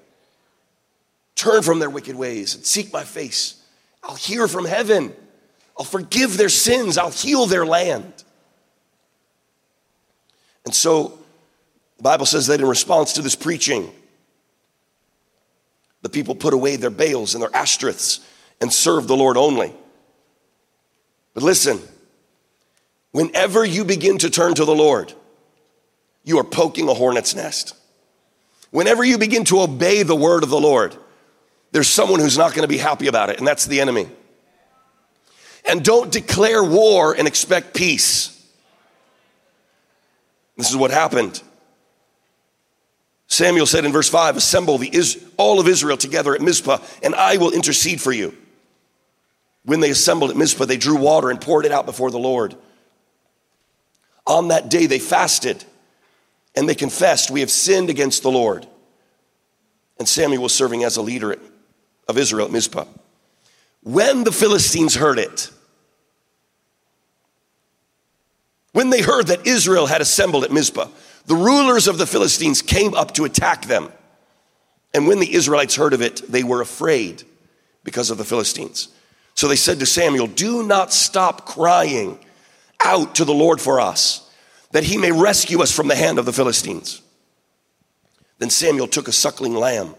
turn 1.35 1.61
from 1.61 1.79
their 1.79 1.89
wicked 1.89 2.15
ways 2.17 2.55
and 2.55 2.65
seek 2.65 2.91
my 2.91 3.05
face, 3.05 3.61
I'll 4.03 4.15
hear 4.15 4.49
from 4.49 4.65
heaven. 4.65 5.13
I'll 5.77 5.85
forgive 5.85 6.35
their 6.35 6.49
sins. 6.49 6.97
I'll 6.97 7.11
heal 7.11 7.45
their 7.45 7.65
land. 7.65 8.24
And 10.65 10.73
so 10.73 11.19
the 11.97 12.03
Bible 12.03 12.25
says 12.25 12.47
that 12.47 12.59
in 12.59 12.67
response 12.67 13.13
to 13.13 13.21
this 13.21 13.35
preaching, 13.35 13.91
the 16.01 16.09
people 16.09 16.35
put 16.35 16.53
away 16.53 16.75
their 16.75 16.89
Baals 16.89 17.33
and 17.33 17.41
their 17.41 17.49
Ashtoreths 17.49 18.19
and 18.61 18.71
served 18.71 19.07
the 19.07 19.15
Lord 19.15 19.37
only. 19.37 19.73
But 21.33 21.43
listen, 21.43 21.79
whenever 23.11 23.65
you 23.65 23.83
begin 23.85 24.17
to 24.19 24.29
turn 24.29 24.55
to 24.55 24.65
the 24.65 24.75
Lord, 24.75 25.13
you 26.23 26.39
are 26.39 26.43
poking 26.43 26.89
a 26.89 26.93
hornet's 26.93 27.35
nest. 27.35 27.75
Whenever 28.71 29.03
you 29.03 29.17
begin 29.17 29.45
to 29.45 29.61
obey 29.61 30.03
the 30.03 30.15
word 30.15 30.43
of 30.43 30.49
the 30.49 30.59
Lord, 30.59 30.95
there's 31.71 31.87
someone 31.87 32.19
who's 32.19 32.37
not 32.37 32.53
going 32.53 32.63
to 32.63 32.67
be 32.67 32.77
happy 32.77 33.07
about 33.07 33.29
it, 33.29 33.37
and 33.37 33.47
that's 33.47 33.65
the 33.65 33.81
enemy. 33.81 34.07
And 35.67 35.83
don't 35.83 36.11
declare 36.11 36.63
war 36.63 37.13
and 37.13 37.27
expect 37.27 37.73
peace. 37.73 38.34
This 40.57 40.69
is 40.69 40.75
what 40.75 40.91
happened. 40.91 41.41
Samuel 43.27 43.65
said 43.65 43.85
in 43.85 43.91
verse 43.91 44.09
5 44.09 44.37
Assemble 44.37 44.77
the, 44.77 45.21
all 45.37 45.59
of 45.59 45.67
Israel 45.67 45.97
together 45.97 46.35
at 46.35 46.41
Mizpah, 46.41 46.77
and 47.03 47.15
I 47.15 47.37
will 47.37 47.51
intercede 47.51 48.01
for 48.01 48.11
you. 48.11 48.35
When 49.63 49.79
they 49.79 49.89
assembled 49.89 50.29
at 50.29 50.37
Mizpah, 50.37 50.65
they 50.65 50.77
drew 50.77 50.95
water 50.95 51.29
and 51.29 51.41
poured 51.41 51.65
it 51.65 51.71
out 51.71 51.85
before 51.85 52.11
the 52.11 52.19
Lord. 52.19 52.55
On 54.27 54.49
that 54.49 54.69
day, 54.69 54.85
they 54.85 54.99
fasted 54.99 55.63
and 56.55 56.69
they 56.69 56.75
confessed, 56.75 57.31
We 57.31 57.41
have 57.41 57.51
sinned 57.51 57.89
against 57.89 58.23
the 58.23 58.31
Lord. 58.31 58.67
And 59.97 60.07
Samuel 60.07 60.43
was 60.43 60.53
serving 60.53 60.83
as 60.83 60.97
a 60.97 61.01
leader 61.01 61.35
of 62.07 62.17
Israel 62.17 62.45
at 62.45 62.51
Mizpah. 62.51 62.85
When 63.81 64.23
the 64.23 64.31
Philistines 64.31 64.95
heard 64.95 65.19
it, 65.19 65.49
when 68.75 68.89
they 68.89 69.01
heard 69.01 69.27
that 69.27 69.47
Israel 69.47 69.87
had 69.87 70.01
assembled 70.01 70.43
at 70.43 70.51
Mizpah, 70.51 70.89
the 71.27 71.35
rulers 71.35 71.87
of 71.87 71.97
the 71.97 72.05
Philistines 72.05 72.61
came 72.61 72.93
up 72.93 73.13
to 73.13 73.23
attack 73.23 73.67
them. 73.67 73.89
And 74.93 75.07
when 75.07 75.21
the 75.21 75.33
Israelites 75.33 75.77
heard 75.77 75.93
of 75.93 76.01
it, 76.01 76.21
they 76.29 76.43
were 76.43 76.59
afraid 76.59 77.23
because 77.85 78.09
of 78.09 78.17
the 78.17 78.25
Philistines. 78.25 78.89
So 79.33 79.47
they 79.47 79.55
said 79.55 79.79
to 79.79 79.85
Samuel, 79.85 80.27
Do 80.27 80.61
not 80.67 80.91
stop 80.91 81.45
crying 81.45 82.19
out 82.83 83.15
to 83.15 83.23
the 83.23 83.33
Lord 83.33 83.61
for 83.61 83.79
us, 83.79 84.29
that 84.71 84.83
he 84.83 84.97
may 84.97 85.13
rescue 85.13 85.61
us 85.61 85.71
from 85.71 85.87
the 85.87 85.95
hand 85.95 86.19
of 86.19 86.25
the 86.25 86.33
Philistines. 86.33 87.01
Then 88.39 88.49
Samuel 88.49 88.89
took 88.89 89.07
a 89.07 89.13
suckling 89.13 89.55
lamb 89.55 89.95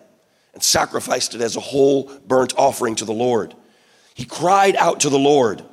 and 0.52 0.62
sacrificed 0.62 1.34
it 1.34 1.40
as 1.40 1.56
a 1.56 1.60
whole 1.60 2.12
burnt 2.26 2.52
offering 2.58 2.94
to 2.96 3.06
the 3.06 3.14
Lord. 3.14 3.54
He 4.12 4.26
cried 4.26 4.76
out 4.76 5.00
to 5.00 5.08
the 5.08 5.18
Lord 5.18 5.64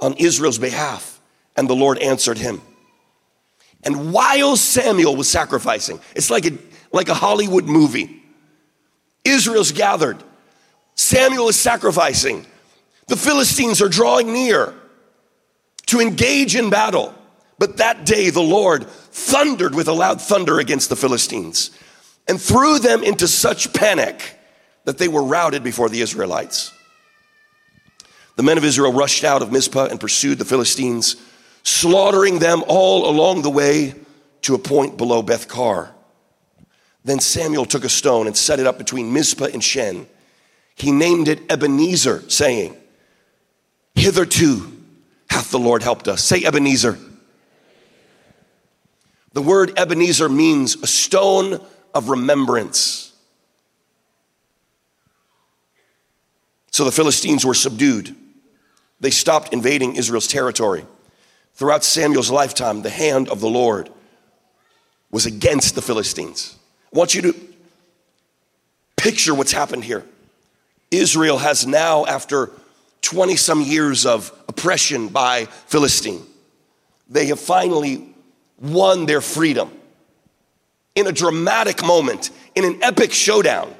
on 0.00 0.12
Israel's 0.18 0.58
behalf, 0.58 1.15
and 1.56 1.68
the 1.68 1.74
Lord 1.74 1.98
answered 1.98 2.38
him. 2.38 2.60
And 3.82 4.12
while 4.12 4.56
Samuel 4.56 5.16
was 5.16 5.28
sacrificing, 5.28 6.00
it's 6.14 6.30
like 6.30 6.46
a, 6.46 6.58
like 6.92 7.08
a 7.08 7.14
Hollywood 7.14 7.66
movie. 7.66 8.22
Israel's 9.24 9.72
gathered. 9.72 10.22
Samuel 10.94 11.48
is 11.48 11.58
sacrificing. 11.58 12.46
The 13.06 13.16
Philistines 13.16 13.80
are 13.80 13.88
drawing 13.88 14.32
near 14.32 14.74
to 15.86 16.00
engage 16.00 16.56
in 16.56 16.70
battle. 16.70 17.14
But 17.58 17.78
that 17.78 18.04
day 18.04 18.30
the 18.30 18.42
Lord 18.42 18.86
thundered 18.86 19.74
with 19.74 19.88
a 19.88 19.92
loud 19.92 20.20
thunder 20.20 20.58
against 20.58 20.88
the 20.88 20.96
Philistines 20.96 21.70
and 22.28 22.40
threw 22.40 22.78
them 22.78 23.02
into 23.02 23.28
such 23.28 23.72
panic 23.72 24.38
that 24.84 24.98
they 24.98 25.08
were 25.08 25.22
routed 25.22 25.62
before 25.62 25.88
the 25.88 26.00
Israelites. 26.00 26.72
The 28.36 28.42
men 28.42 28.58
of 28.58 28.64
Israel 28.64 28.92
rushed 28.92 29.24
out 29.24 29.42
of 29.42 29.50
Mizpah 29.50 29.86
and 29.86 29.98
pursued 29.98 30.38
the 30.38 30.44
Philistines, 30.44 31.16
slaughtering 31.66 32.38
them 32.38 32.62
all 32.68 33.10
along 33.10 33.42
the 33.42 33.50
way 33.50 33.92
to 34.42 34.54
a 34.54 34.58
point 34.58 34.96
below 34.96 35.20
Beth 35.20 35.48
Kar. 35.48 35.92
Then 37.04 37.18
Samuel 37.18 37.66
took 37.66 37.82
a 37.82 37.88
stone 37.88 38.28
and 38.28 38.36
set 38.36 38.60
it 38.60 38.66
up 38.68 38.78
between 38.78 39.12
Mizpah 39.12 39.48
and 39.52 39.62
Shen. 39.62 40.06
He 40.76 40.92
named 40.92 41.26
it 41.26 41.50
Ebenezer, 41.50 42.30
saying, 42.30 42.76
Hitherto 43.96 44.72
hath 45.28 45.50
the 45.50 45.58
Lord 45.58 45.82
helped 45.82 46.06
us. 46.06 46.22
Say 46.22 46.44
Ebenezer. 46.44 46.98
The 49.32 49.42
word 49.42 49.76
Ebenezer 49.76 50.28
means 50.28 50.76
a 50.76 50.86
stone 50.86 51.60
of 51.92 52.10
remembrance. 52.10 53.12
So 56.70 56.84
the 56.84 56.92
Philistines 56.92 57.44
were 57.44 57.54
subdued. 57.54 58.14
They 59.00 59.10
stopped 59.10 59.52
invading 59.52 59.96
Israel's 59.96 60.28
territory. 60.28 60.86
Throughout 61.56 61.84
Samuel's 61.84 62.30
lifetime, 62.30 62.82
the 62.82 62.90
hand 62.90 63.30
of 63.30 63.40
the 63.40 63.48
Lord 63.48 63.88
was 65.10 65.24
against 65.24 65.74
the 65.74 65.80
Philistines. 65.80 66.54
I 66.94 66.98
want 66.98 67.14
you 67.14 67.22
to 67.22 67.34
picture 68.96 69.34
what's 69.34 69.52
happened 69.52 69.82
here. 69.82 70.04
Israel 70.90 71.38
has 71.38 71.66
now, 71.66 72.04
after 72.04 72.50
20 73.00 73.36
some 73.36 73.62
years 73.62 74.04
of 74.04 74.32
oppression 74.48 75.08
by 75.08 75.46
Philistine, 75.66 76.22
they 77.08 77.26
have 77.26 77.40
finally 77.40 78.06
won 78.60 79.06
their 79.06 79.22
freedom 79.22 79.70
in 80.94 81.06
a 81.06 81.12
dramatic 81.12 81.82
moment, 81.82 82.30
in 82.54 82.66
an 82.66 82.82
epic 82.82 83.12
showdown. 83.12 83.74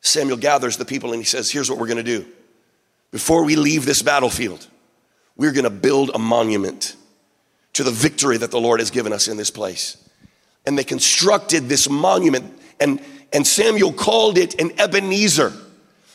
Samuel 0.00 0.36
gathers 0.36 0.76
the 0.76 0.84
people 0.84 1.12
and 1.12 1.20
he 1.20 1.24
says, 1.24 1.48
Here's 1.48 1.70
what 1.70 1.78
we're 1.78 1.86
gonna 1.86 2.02
do. 2.02 2.26
Before 3.12 3.44
we 3.44 3.54
leave 3.54 3.86
this 3.86 4.02
battlefield, 4.02 4.66
we're 5.36 5.52
gonna 5.52 5.70
build 5.70 6.10
a 6.14 6.18
monument 6.18 6.96
to 7.74 7.82
the 7.82 7.90
victory 7.90 8.36
that 8.38 8.50
the 8.50 8.60
Lord 8.60 8.80
has 8.80 8.90
given 8.90 9.12
us 9.12 9.28
in 9.28 9.36
this 9.36 9.50
place. 9.50 9.96
And 10.64 10.78
they 10.78 10.84
constructed 10.84 11.68
this 11.68 11.88
monument, 11.90 12.58
and, 12.80 13.00
and 13.32 13.46
Samuel 13.46 13.92
called 13.92 14.38
it 14.38 14.60
an 14.60 14.72
Ebenezer, 14.78 15.52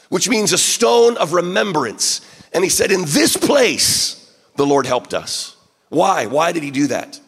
which 0.09 0.27
means 0.27 0.53
a 0.53 0.57
stone 0.57 1.17
of 1.17 1.33
remembrance. 1.33 2.21
And 2.53 2.63
he 2.63 2.69
said, 2.69 2.91
In 2.91 3.01
this 3.01 3.37
place, 3.37 4.35
the 4.55 4.65
Lord 4.65 4.85
helped 4.85 5.13
us. 5.13 5.55
Why? 5.89 6.25
Why 6.25 6.51
did 6.51 6.63
he 6.63 6.71
do 6.71 6.87
that? 6.87 7.19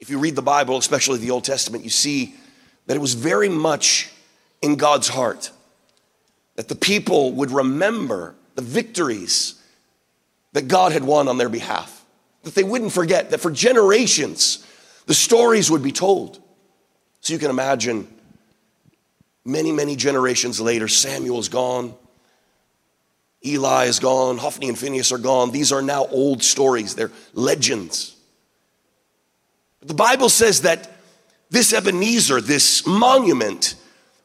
If 0.00 0.08
you 0.08 0.18
read 0.18 0.34
the 0.34 0.42
Bible, 0.42 0.78
especially 0.78 1.18
the 1.18 1.30
Old 1.30 1.44
Testament, 1.44 1.84
you 1.84 1.90
see 1.90 2.34
that 2.86 2.96
it 2.96 3.00
was 3.00 3.14
very 3.14 3.48
much 3.48 4.10
in 4.62 4.76
God's 4.76 5.08
heart 5.08 5.50
that 6.56 6.68
the 6.68 6.74
people 6.74 7.32
would 7.32 7.50
remember 7.50 8.34
the 8.60 8.66
victories 8.66 9.54
that 10.52 10.68
God 10.68 10.92
had 10.92 11.02
won 11.02 11.28
on 11.28 11.38
their 11.38 11.48
behalf. 11.48 12.04
That 12.42 12.54
they 12.54 12.62
wouldn't 12.62 12.92
forget, 12.92 13.30
that 13.30 13.40
for 13.40 13.50
generations, 13.50 14.66
the 15.06 15.14
stories 15.14 15.70
would 15.70 15.82
be 15.82 15.92
told. 15.92 16.42
So 17.20 17.32
you 17.32 17.38
can 17.38 17.48
imagine 17.48 18.06
many, 19.46 19.72
many 19.72 19.96
generations 19.96 20.60
later, 20.60 20.88
Samuel's 20.88 21.48
gone, 21.48 21.94
Eli 23.42 23.86
is 23.86 23.98
gone, 23.98 24.36
Hophni 24.36 24.68
and 24.68 24.78
Phinehas 24.78 25.10
are 25.10 25.18
gone. 25.18 25.52
These 25.52 25.72
are 25.72 25.80
now 25.80 26.04
old 26.08 26.42
stories, 26.42 26.94
they're 26.94 27.12
legends. 27.32 28.14
But 29.78 29.88
The 29.88 29.94
Bible 29.94 30.28
says 30.28 30.62
that 30.62 30.90
this 31.48 31.72
Ebenezer, 31.72 32.42
this 32.42 32.86
monument, 32.86 33.74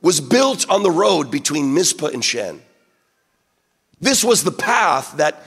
was 0.02 0.20
built 0.20 0.70
on 0.70 0.84
the 0.84 0.92
road 0.92 1.32
between 1.32 1.74
Mizpah 1.74 2.08
and 2.08 2.24
Shen. 2.24 2.62
This 4.00 4.24
was 4.24 4.44
the 4.44 4.52
path 4.52 5.18
that 5.18 5.44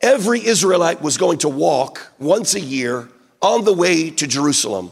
every 0.00 0.44
Israelite 0.44 1.00
was 1.00 1.16
going 1.16 1.38
to 1.38 1.48
walk 1.48 2.12
once 2.18 2.54
a 2.54 2.60
year 2.60 3.08
on 3.40 3.64
the 3.64 3.72
way 3.72 4.10
to 4.10 4.26
Jerusalem 4.26 4.90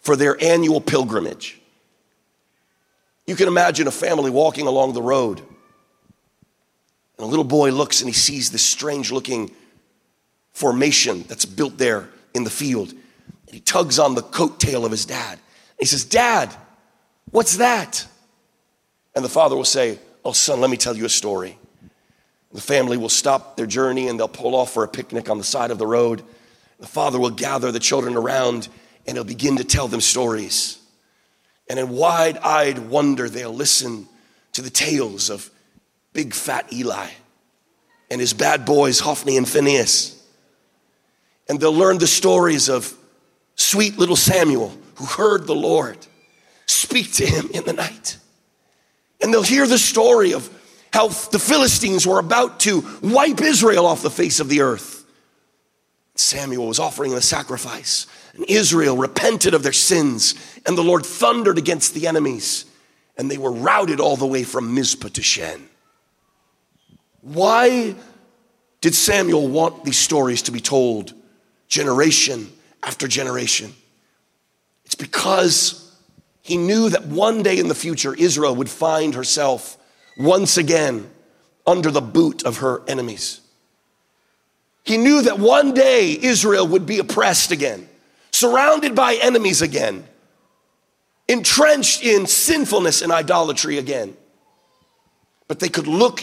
for 0.00 0.16
their 0.16 0.42
annual 0.42 0.80
pilgrimage. 0.80 1.60
You 3.26 3.36
can 3.36 3.48
imagine 3.48 3.86
a 3.86 3.90
family 3.90 4.30
walking 4.30 4.66
along 4.66 4.92
the 4.92 5.02
road 5.02 5.40
and 7.16 7.24
a 7.24 7.26
little 7.26 7.44
boy 7.44 7.70
looks 7.70 8.00
and 8.00 8.08
he 8.08 8.14
sees 8.14 8.50
this 8.50 8.64
strange 8.64 9.10
looking 9.10 9.50
formation 10.52 11.24
that's 11.28 11.44
built 11.44 11.78
there 11.78 12.08
in 12.34 12.44
the 12.44 12.50
field. 12.50 12.90
And 12.90 13.54
he 13.54 13.60
tugs 13.60 13.98
on 13.98 14.14
the 14.14 14.22
coattail 14.22 14.84
of 14.84 14.90
his 14.90 15.06
dad. 15.06 15.38
He 15.78 15.86
says, 15.86 16.04
Dad, 16.04 16.54
what's 17.30 17.56
that? 17.58 18.06
And 19.14 19.24
the 19.24 19.28
father 19.28 19.56
will 19.56 19.64
say, 19.64 19.98
Oh, 20.24 20.32
son, 20.32 20.60
let 20.60 20.70
me 20.70 20.78
tell 20.78 20.96
you 20.96 21.04
a 21.04 21.10
story. 21.10 21.58
The 22.54 22.60
family 22.60 22.96
will 22.96 23.08
stop 23.08 23.56
their 23.56 23.66
journey 23.66 24.06
and 24.06 24.18
they'll 24.18 24.28
pull 24.28 24.54
off 24.54 24.72
for 24.72 24.84
a 24.84 24.88
picnic 24.88 25.28
on 25.28 25.38
the 25.38 25.44
side 25.44 25.72
of 25.72 25.78
the 25.78 25.88
road. 25.88 26.22
The 26.78 26.86
father 26.86 27.18
will 27.18 27.30
gather 27.30 27.72
the 27.72 27.80
children 27.80 28.16
around 28.16 28.68
and 29.06 29.16
he'll 29.16 29.24
begin 29.24 29.56
to 29.56 29.64
tell 29.64 29.88
them 29.88 30.00
stories. 30.00 30.78
And 31.68 31.80
in 31.80 31.88
wide 31.88 32.38
eyed 32.38 32.78
wonder, 32.78 33.28
they'll 33.28 33.52
listen 33.52 34.06
to 34.52 34.62
the 34.62 34.70
tales 34.70 35.30
of 35.30 35.50
big 36.12 36.32
fat 36.32 36.72
Eli 36.72 37.08
and 38.08 38.20
his 38.20 38.32
bad 38.32 38.64
boys, 38.64 39.00
Hophni 39.00 39.36
and 39.36 39.48
Phinehas. 39.48 40.24
And 41.48 41.58
they'll 41.58 41.74
learn 41.74 41.98
the 41.98 42.06
stories 42.06 42.68
of 42.68 42.96
sweet 43.56 43.98
little 43.98 44.14
Samuel 44.14 44.72
who 44.94 45.06
heard 45.06 45.48
the 45.48 45.56
Lord 45.56 45.98
speak 46.66 47.14
to 47.14 47.26
him 47.26 47.50
in 47.52 47.64
the 47.64 47.72
night. 47.72 48.16
And 49.20 49.34
they'll 49.34 49.42
hear 49.42 49.66
the 49.66 49.78
story 49.78 50.34
of 50.34 50.48
how 50.94 51.08
the 51.08 51.40
Philistines 51.40 52.06
were 52.06 52.20
about 52.20 52.60
to 52.60 52.86
wipe 53.02 53.40
Israel 53.40 53.84
off 53.84 54.02
the 54.02 54.10
face 54.10 54.38
of 54.38 54.48
the 54.48 54.60
earth. 54.60 55.04
Samuel 56.14 56.68
was 56.68 56.78
offering 56.78 57.12
the 57.12 57.20
sacrifice, 57.20 58.06
and 58.34 58.44
Israel 58.48 58.96
repented 58.96 59.54
of 59.54 59.64
their 59.64 59.72
sins, 59.72 60.36
and 60.64 60.78
the 60.78 60.84
Lord 60.84 61.04
thundered 61.04 61.58
against 61.58 61.94
the 61.94 62.06
enemies, 62.06 62.64
and 63.16 63.28
they 63.28 63.38
were 63.38 63.50
routed 63.50 63.98
all 63.98 64.14
the 64.14 64.24
way 64.24 64.44
from 64.44 64.72
Mizpah 64.72 65.08
to 65.08 65.20
Shen. 65.20 65.68
Why 67.22 67.96
did 68.80 68.94
Samuel 68.94 69.48
want 69.48 69.82
these 69.82 69.98
stories 69.98 70.42
to 70.42 70.52
be 70.52 70.60
told 70.60 71.12
generation 71.66 72.52
after 72.84 73.08
generation? 73.08 73.74
It's 74.84 74.94
because 74.94 75.92
he 76.40 76.56
knew 76.56 76.88
that 76.90 77.04
one 77.06 77.42
day 77.42 77.58
in 77.58 77.66
the 77.66 77.74
future, 77.74 78.14
Israel 78.14 78.54
would 78.54 78.70
find 78.70 79.16
herself 79.16 79.76
once 80.16 80.56
again 80.56 81.10
under 81.66 81.90
the 81.90 82.00
boot 82.00 82.44
of 82.44 82.58
her 82.58 82.82
enemies. 82.86 83.40
He 84.84 84.98
knew 84.98 85.22
that 85.22 85.38
one 85.38 85.72
day 85.72 86.16
Israel 86.20 86.66
would 86.68 86.86
be 86.86 86.98
oppressed 86.98 87.50
again, 87.50 87.88
surrounded 88.30 88.94
by 88.94 89.14
enemies 89.14 89.62
again, 89.62 90.04
entrenched 91.26 92.04
in 92.04 92.26
sinfulness 92.26 93.00
and 93.00 93.10
idolatry 93.10 93.78
again. 93.78 94.14
But 95.48 95.60
they 95.60 95.70
could 95.70 95.86
look 95.86 96.22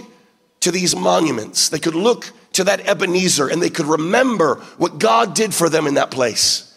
to 0.61 0.71
these 0.71 0.95
monuments. 0.95 1.69
They 1.69 1.79
could 1.79 1.95
look 1.95 2.31
to 2.53 2.63
that 2.65 2.87
Ebenezer 2.87 3.47
and 3.47 3.61
they 3.61 3.69
could 3.69 3.87
remember 3.87 4.55
what 4.77 4.99
God 4.99 5.33
did 5.33 5.53
for 5.53 5.69
them 5.69 5.87
in 5.87 5.95
that 5.95 6.11
place. 6.11 6.67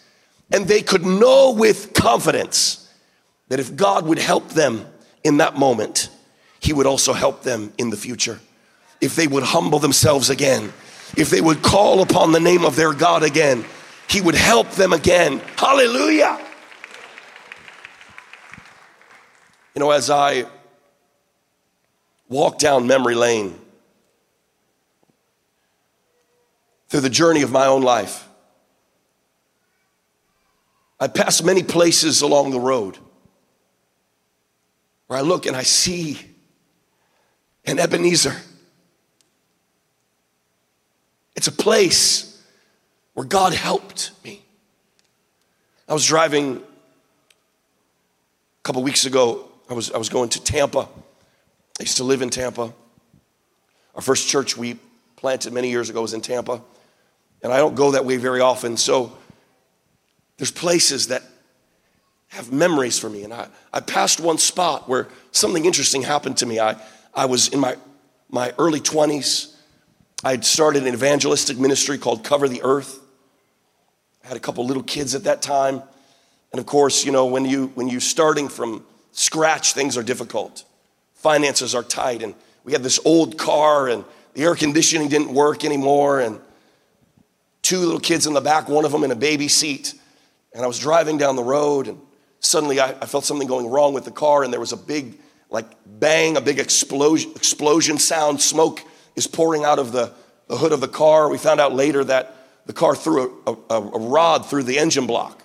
And 0.50 0.66
they 0.66 0.82
could 0.82 1.04
know 1.04 1.52
with 1.52 1.92
confidence 1.94 2.88
that 3.48 3.60
if 3.60 3.76
God 3.76 4.06
would 4.06 4.18
help 4.18 4.50
them 4.50 4.86
in 5.22 5.38
that 5.38 5.56
moment, 5.56 6.08
He 6.64 6.72
would 6.72 6.86
also 6.86 7.12
help 7.12 7.42
them 7.42 7.74
in 7.76 7.90
the 7.90 7.96
future. 7.96 8.40
If 8.98 9.16
they 9.16 9.26
would 9.26 9.42
humble 9.42 9.78
themselves 9.78 10.30
again, 10.30 10.72
if 11.14 11.28
they 11.28 11.42
would 11.42 11.60
call 11.60 12.00
upon 12.00 12.32
the 12.32 12.40
name 12.40 12.64
of 12.64 12.74
their 12.74 12.94
God 12.94 13.22
again, 13.22 13.66
He 14.08 14.22
would 14.22 14.34
help 14.34 14.70
them 14.70 14.94
again. 14.94 15.42
Hallelujah. 15.58 16.40
You 19.74 19.80
know, 19.80 19.90
as 19.90 20.08
I 20.08 20.46
walk 22.30 22.58
down 22.58 22.86
memory 22.86 23.14
lane, 23.14 23.58
through 26.88 27.02
the 27.02 27.10
journey 27.10 27.42
of 27.42 27.52
my 27.52 27.66
own 27.66 27.82
life. 27.82 28.26
I 30.98 31.08
pass 31.08 31.42
many 31.42 31.62
places 31.62 32.22
along 32.22 32.52
the 32.52 32.60
road 32.60 32.96
where 35.08 35.18
I 35.18 35.22
look 35.22 35.44
and 35.44 35.54
I 35.54 35.64
see 35.64 36.33
an 37.66 37.78
Ebenezer. 37.78 38.36
It's 41.36 41.48
a 41.48 41.52
place 41.52 42.42
where 43.14 43.26
God 43.26 43.52
helped 43.52 44.12
me. 44.24 44.42
I 45.88 45.92
was 45.92 46.06
driving 46.06 46.56
a 46.56 46.62
couple 48.62 48.82
weeks 48.82 49.04
ago, 49.04 49.48
I 49.68 49.74
was, 49.74 49.92
I 49.92 49.98
was 49.98 50.08
going 50.08 50.30
to 50.30 50.42
Tampa 50.42 50.88
I 51.78 51.82
used 51.82 51.96
to 51.96 52.04
live 52.04 52.22
in 52.22 52.30
Tampa. 52.30 52.72
Our 53.96 54.02
first 54.02 54.28
church 54.28 54.56
we 54.56 54.78
planted 55.16 55.52
many 55.52 55.70
years 55.70 55.90
ago 55.90 56.02
was 56.02 56.14
in 56.14 56.20
Tampa. 56.20 56.60
And 57.42 57.52
I 57.52 57.56
don't 57.58 57.74
go 57.74 57.92
that 57.92 58.04
way 58.04 58.16
very 58.16 58.40
often. 58.40 58.76
So 58.76 59.16
there's 60.36 60.52
places 60.52 61.08
that 61.08 61.22
have 62.28 62.52
memories 62.52 62.98
for 62.98 63.10
me. 63.10 63.24
And 63.24 63.34
I, 63.34 63.48
I 63.72 63.80
passed 63.80 64.20
one 64.20 64.38
spot 64.38 64.88
where 64.88 65.08
something 65.32 65.64
interesting 65.64 66.02
happened 66.02 66.36
to 66.38 66.46
me. 66.46 66.60
I, 66.60 66.76
I 67.14 67.26
was 67.26 67.48
in 67.48 67.60
my, 67.60 67.76
my 68.28 68.52
early 68.58 68.80
20s. 68.80 69.54
I 70.24 70.32
had 70.32 70.44
started 70.44 70.86
an 70.86 70.94
evangelistic 70.94 71.58
ministry 71.58 71.98
called 71.98 72.24
Cover 72.24 72.48
the 72.48 72.62
Earth. 72.62 72.98
I 74.24 74.28
had 74.28 74.36
a 74.36 74.40
couple 74.40 74.66
little 74.66 74.82
kids 74.82 75.14
at 75.14 75.24
that 75.24 75.42
time. 75.42 75.82
And 76.52 76.60
of 76.60 76.66
course, 76.66 77.04
you 77.04 77.12
know, 77.12 77.26
when, 77.26 77.44
you, 77.44 77.68
when 77.74 77.88
you're 77.88 78.00
starting 78.00 78.48
from 78.48 78.84
scratch, 79.12 79.74
things 79.74 79.96
are 79.96 80.02
difficult. 80.02 80.64
Finances 81.14 81.74
are 81.74 81.82
tight. 81.82 82.22
And 82.22 82.34
we 82.64 82.72
had 82.72 82.82
this 82.82 82.98
old 83.04 83.38
car, 83.38 83.88
and 83.88 84.04
the 84.32 84.42
air 84.42 84.54
conditioning 84.54 85.08
didn't 85.08 85.32
work 85.32 85.64
anymore. 85.64 86.20
And 86.20 86.40
two 87.62 87.78
little 87.78 88.00
kids 88.00 88.26
in 88.26 88.32
the 88.32 88.40
back, 88.40 88.68
one 88.68 88.84
of 88.84 88.92
them 88.92 89.04
in 89.04 89.10
a 89.10 89.16
baby 89.16 89.48
seat. 89.48 89.94
And 90.52 90.64
I 90.64 90.66
was 90.66 90.78
driving 90.78 91.18
down 91.18 91.36
the 91.36 91.42
road, 91.42 91.88
and 91.88 92.00
suddenly 92.40 92.80
I, 92.80 92.90
I 92.90 93.06
felt 93.06 93.24
something 93.24 93.48
going 93.48 93.68
wrong 93.68 93.92
with 93.92 94.04
the 94.04 94.10
car, 94.10 94.42
and 94.42 94.52
there 94.52 94.60
was 94.60 94.72
a 94.72 94.76
big, 94.76 95.18
like, 95.54 95.70
bang, 95.86 96.36
a 96.36 96.40
big 96.40 96.58
explosion, 96.58 97.30
explosion 97.36 97.96
sound. 97.96 98.40
Smoke 98.40 98.82
is 99.14 99.28
pouring 99.28 99.64
out 99.64 99.78
of 99.78 99.92
the, 99.92 100.12
the 100.48 100.56
hood 100.56 100.72
of 100.72 100.80
the 100.80 100.88
car. 100.88 101.28
We 101.30 101.38
found 101.38 101.60
out 101.60 101.72
later 101.72 102.02
that 102.02 102.34
the 102.66 102.72
car 102.72 102.96
threw 102.96 103.40
a, 103.46 103.52
a, 103.52 103.80
a 103.80 103.98
rod 104.00 104.46
through 104.46 104.64
the 104.64 104.80
engine 104.80 105.06
block. 105.06 105.44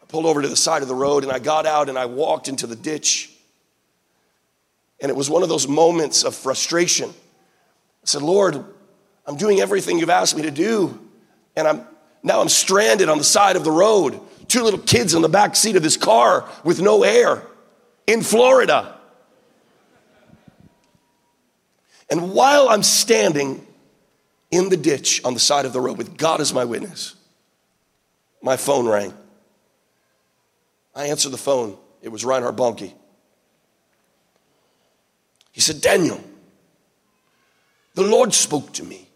I 0.00 0.06
pulled 0.06 0.26
over 0.26 0.40
to 0.40 0.46
the 0.46 0.54
side 0.54 0.82
of 0.82 0.86
the 0.86 0.94
road, 0.94 1.24
and 1.24 1.32
I 1.32 1.40
got 1.40 1.66
out 1.66 1.88
and 1.88 1.98
I 1.98 2.06
walked 2.06 2.46
into 2.46 2.68
the 2.68 2.76
ditch. 2.76 3.30
And 5.00 5.10
it 5.10 5.16
was 5.16 5.28
one 5.28 5.42
of 5.42 5.48
those 5.48 5.66
moments 5.66 6.22
of 6.22 6.36
frustration. 6.36 7.10
I 7.10 8.06
said, 8.06 8.22
Lord, 8.22 8.64
I'm 9.26 9.36
doing 9.36 9.58
everything 9.58 9.98
you've 9.98 10.08
asked 10.08 10.36
me 10.36 10.42
to 10.42 10.52
do, 10.52 11.00
and 11.56 11.66
I'm 11.66 11.84
now 12.22 12.40
I'm 12.40 12.48
stranded 12.48 13.08
on 13.08 13.18
the 13.18 13.24
side 13.24 13.56
of 13.56 13.64
the 13.64 13.72
road. 13.72 14.20
Two 14.46 14.62
little 14.62 14.78
kids 14.78 15.14
in 15.14 15.20
the 15.20 15.28
back 15.28 15.56
seat 15.56 15.74
of 15.74 15.82
this 15.82 15.96
car 15.96 16.48
with 16.62 16.80
no 16.80 17.02
air 17.02 17.42
in 18.06 18.22
Florida. 18.22 18.98
And 22.10 22.32
while 22.32 22.68
I'm 22.68 22.82
standing 22.82 23.66
in 24.50 24.68
the 24.68 24.76
ditch 24.76 25.24
on 25.24 25.34
the 25.34 25.40
side 25.40 25.64
of 25.64 25.72
the 25.72 25.80
road 25.80 25.98
with 25.98 26.16
God 26.16 26.40
as 26.40 26.52
my 26.52 26.64
witness, 26.64 27.16
my 28.42 28.56
phone 28.56 28.86
rang. 28.86 29.12
I 30.94 31.06
answered 31.06 31.30
the 31.30 31.38
phone. 31.38 31.76
It 32.02 32.10
was 32.10 32.24
Reinhard 32.24 32.56
Bonnke. 32.56 32.92
He 35.50 35.60
said, 35.60 35.80
Daniel, 35.80 36.20
the 37.94 38.02
Lord 38.02 38.34
spoke 38.34 38.72
to 38.74 38.84
me. 38.84 39.08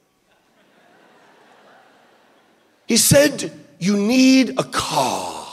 He 2.87 2.97
said, 2.97 3.53
You 3.79 3.97
need 3.97 4.59
a 4.59 4.65
car. 4.65 5.47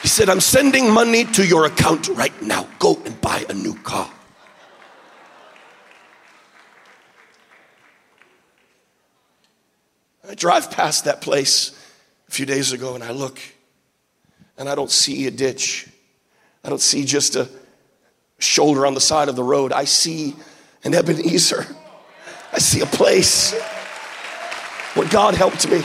said, 0.11 0.27
I'm 0.27 0.41
sending 0.41 0.91
money 0.91 1.23
to 1.23 1.47
your 1.47 1.65
account 1.65 2.09
right 2.09 2.39
now. 2.41 2.67
Go 2.79 2.99
and 3.05 3.19
buy 3.21 3.45
a 3.47 3.53
new 3.53 3.75
car. 3.75 4.11
I 10.29 10.35
drive 10.35 10.69
past 10.69 11.05
that 11.05 11.21
place 11.21 11.71
a 12.27 12.31
few 12.31 12.45
days 12.45 12.73
ago 12.73 12.93
and 12.93 13.03
I 13.03 13.11
look 13.11 13.39
and 14.57 14.67
I 14.67 14.75
don't 14.75 14.91
see 14.91 15.27
a 15.27 15.31
ditch. 15.31 15.87
I 16.65 16.69
don't 16.69 16.81
see 16.81 17.05
just 17.05 17.37
a 17.37 17.49
shoulder 18.37 18.85
on 18.85 18.93
the 18.93 19.01
side 19.01 19.29
of 19.29 19.37
the 19.37 19.43
road. 19.43 19.71
I 19.71 19.85
see 19.85 20.35
an 20.83 20.93
Ebenezer. 20.93 21.65
I 22.51 22.59
see 22.59 22.81
a 22.81 22.85
place 22.85 23.53
where 24.93 25.07
God 25.07 25.35
helped 25.35 25.69
me. 25.69 25.81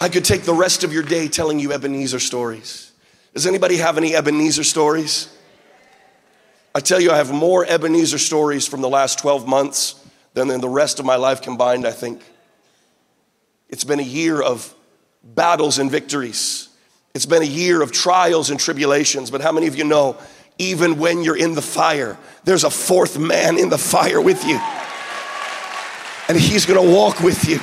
I 0.00 0.08
could 0.08 0.24
take 0.24 0.42
the 0.42 0.54
rest 0.54 0.84
of 0.84 0.92
your 0.92 1.02
day 1.02 1.28
telling 1.28 1.58
you 1.58 1.72
Ebenezer 1.72 2.18
stories. 2.18 2.92
Does 3.32 3.46
anybody 3.46 3.78
have 3.78 3.96
any 3.96 4.14
Ebenezer 4.14 4.64
stories? 4.64 5.34
I 6.74 6.80
tell 6.80 7.00
you, 7.00 7.10
I 7.10 7.16
have 7.16 7.32
more 7.32 7.64
Ebenezer 7.64 8.18
stories 8.18 8.66
from 8.66 8.82
the 8.82 8.88
last 8.88 9.18
12 9.18 9.48
months 9.48 9.94
than 10.34 10.50
in 10.50 10.60
the 10.60 10.68
rest 10.68 10.98
of 10.98 11.06
my 11.06 11.16
life 11.16 11.40
combined, 11.40 11.86
I 11.86 11.92
think. 11.92 12.22
It's 13.70 13.84
been 13.84 14.00
a 14.00 14.02
year 14.02 14.42
of 14.42 14.74
battles 15.24 15.78
and 15.78 15.90
victories. 15.90 16.68
It's 17.14 17.26
been 17.26 17.42
a 17.42 17.46
year 17.46 17.80
of 17.80 17.92
trials 17.92 18.50
and 18.50 18.60
tribulations, 18.60 19.30
but 19.30 19.40
how 19.40 19.52
many 19.52 19.66
of 19.66 19.76
you 19.76 19.84
know, 19.84 20.18
even 20.58 20.98
when 20.98 21.22
you're 21.22 21.38
in 21.38 21.54
the 21.54 21.62
fire, 21.62 22.18
there's 22.44 22.64
a 22.64 22.70
fourth 22.70 23.18
man 23.18 23.58
in 23.58 23.70
the 23.70 23.78
fire 23.78 24.20
with 24.20 24.44
you? 24.44 24.60
And 26.28 26.38
he's 26.38 26.66
gonna 26.66 26.82
walk 26.82 27.20
with 27.20 27.48
you. 27.48 27.60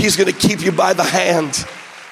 He's 0.00 0.16
going 0.16 0.32
to 0.32 0.38
keep 0.38 0.64
you 0.64 0.72
by 0.72 0.94
the 0.94 1.04
hand. 1.04 1.62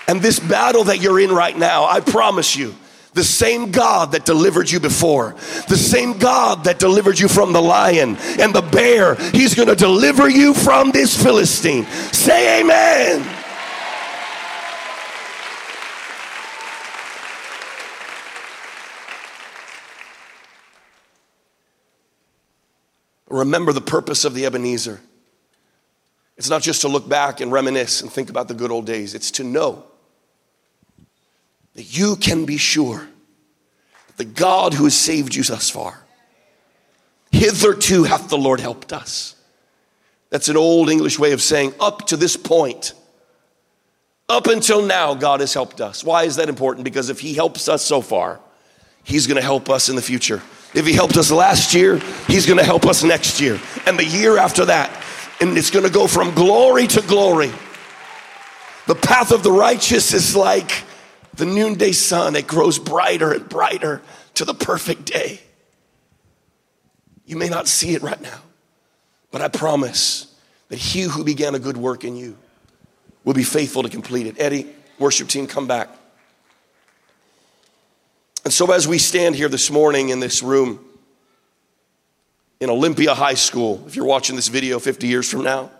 And 0.07 0.21
this 0.21 0.39
battle 0.39 0.85
that 0.85 1.01
you're 1.01 1.19
in 1.19 1.31
right 1.31 1.57
now, 1.57 1.87
I 1.87 2.01
promise 2.01 2.55
you, 2.55 2.75
the 3.15 3.25
same 3.25 3.71
God 3.71 4.13
that 4.13 4.27
delivered 4.27 4.71
you 4.71 4.79
before, 4.79 5.35
the 5.69 5.77
same 5.77 6.19
God 6.19 6.65
that 6.65 6.79
delivered 6.79 7.19
you 7.19 7.29
from 7.29 7.55
the 7.55 7.63
lion 7.63 8.17
and 8.39 8.55
the 8.55 8.61
bear, 8.61 9.15
He's 9.33 9.55
going 9.55 9.69
to 9.69 9.75
deliver 9.75 10.29
you 10.29 10.53
from 10.53 10.91
this 10.91 11.21
Philistine. 11.21 11.87
Say 12.13 12.61
amen. 12.61 13.27
Remember 23.31 23.73
the 23.73 23.81
purpose 23.81 24.27
of 24.27 24.35
the 24.35 24.45
Ebenezer. 24.45 25.01
It's 26.39 26.49
not 26.49 26.63
just 26.63 26.83
to 26.83 26.89
look 26.89 27.09
back 27.09 27.41
and 27.41 27.51
reminisce 27.51 28.01
and 28.01 28.11
think 28.11 28.31
about 28.31 28.47
the 28.47 28.55
good 28.55 28.71
old 28.71 28.87
days, 28.87 29.15
it's 29.15 29.33
to 29.33 29.45
know 29.45 29.85
that 31.75 31.97
you 31.97 32.15
can 32.15 32.45
be 32.45 32.57
sure 32.57 33.07
that 34.07 34.17
the 34.17 34.25
God 34.25 34.73
who 34.73 34.85
has 34.85 34.97
saved 34.97 35.35
you 35.35 35.43
thus 35.43 35.69
far, 35.69 36.01
hitherto 37.33 38.05
hath 38.05 38.29
the 38.29 38.39
Lord 38.39 38.61
helped 38.61 38.93
us. 38.93 39.35
That's 40.31 40.49
an 40.49 40.57
old 40.57 40.91
English 40.91 41.19
way 41.19 41.33
of 41.33 41.43
saying, 41.43 41.75
up 41.81 42.07
to 42.09 42.17
this 42.17 42.37
point, 42.37 42.95
up 44.29 44.47
until 44.47 44.83
now, 44.83 45.15
God 45.15 45.41
has 45.41 45.55
helped 45.55 45.81
us. 45.81 46.05
Why 46.05 46.25
is 46.25 46.37
that 46.37 46.49
important? 46.49 46.85
Because 46.85 47.11
if 47.11 47.19
He 47.19 47.35
helps 47.35 47.69
us 47.69 47.83
so 47.83 48.01
far, 48.01 48.39
He's 49.03 49.27
gonna 49.27 49.43
help 49.43 49.71
us 49.71 49.89
in 49.89 49.97
the 49.97 50.03
future. 50.03 50.41
If 50.75 50.87
He 50.87 50.93
helped 50.93 51.17
us 51.17 51.33
last 51.33 51.75
year, 51.75 51.99
He's 52.29 52.47
gonna 52.47 52.63
help 52.63 52.87
us 52.87 53.03
next 53.03 53.41
year 53.41 53.59
and 53.87 53.99
the 53.99 54.05
year 54.05 54.39
after 54.39 54.67
that 54.67 54.98
and 55.41 55.57
it's 55.57 55.71
going 55.71 55.85
to 55.85 55.93
go 55.93 56.07
from 56.07 56.35
glory 56.35 56.87
to 56.87 57.01
glory. 57.03 57.53
The 58.87 58.95
path 58.95 59.33
of 59.33 59.43
the 59.43 59.53
righteous 59.53 60.13
is 60.13 60.35
like 60.35 60.85
the 61.35 61.47
noonday 61.47 61.93
sun, 61.93 62.37
it 62.37 62.47
grows 62.47 62.79
brighter 62.79 63.33
and 63.33 63.49
brighter 63.49 64.03
to 64.35 64.45
the 64.45 64.55
perfect 64.55 65.05
day. 65.05 65.41
You 67.27 67.37
may 67.37 67.49
not 67.49 67.69
see 67.69 67.95
it 67.95 68.03
right 68.03 68.21
now, 68.21 68.41
but 69.31 69.43
I 69.43 69.49
promise 69.49 70.35
that 70.69 70.79
he 70.79 71.03
who 71.03 71.25
began 71.25 71.55
a 71.55 71.59
good 71.59 71.77
work 71.77 72.05
in 72.05 72.17
you 72.17 72.37
will 73.25 73.35
be 73.35 73.45
faithful 73.45 73.83
to 73.83 73.89
complete 73.89 74.27
it. 74.27 74.37
Eddie, 74.39 74.67
worship 74.99 75.29
team, 75.29 75.47
come 75.47 75.67
back. 75.67 75.91
And 78.45 78.53
so, 78.53 78.73
as 78.73 78.89
we 78.89 78.99
stand 78.99 79.35
here 79.35 79.49
this 79.49 79.71
morning 79.71 80.09
in 80.09 80.21
this 80.21 80.43
room, 80.43 80.83
in 82.61 82.71
Olympia 82.71 83.15
High 83.15 83.35
School, 83.35 83.85
if 83.87 83.95
you're 83.95 84.05
watching 84.05 84.37
this 84.37 84.49
video 84.49 84.79
50 84.79 85.07
years 85.07 85.31
from 85.31 85.43
now. 85.43 85.71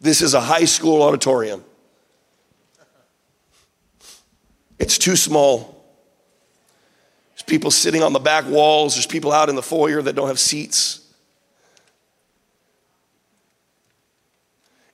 This 0.00 0.22
is 0.22 0.34
a 0.34 0.40
high 0.40 0.64
school 0.64 1.02
auditorium. 1.02 1.64
It's 4.78 4.98
too 4.98 5.16
small. 5.16 5.82
There's 7.32 7.42
people 7.42 7.70
sitting 7.70 8.02
on 8.02 8.12
the 8.12 8.18
back 8.18 8.46
walls, 8.46 8.94
there's 8.94 9.06
people 9.06 9.32
out 9.32 9.48
in 9.48 9.54
the 9.54 9.62
foyer 9.62 10.02
that 10.02 10.14
don't 10.14 10.28
have 10.28 10.38
seats. 10.38 11.00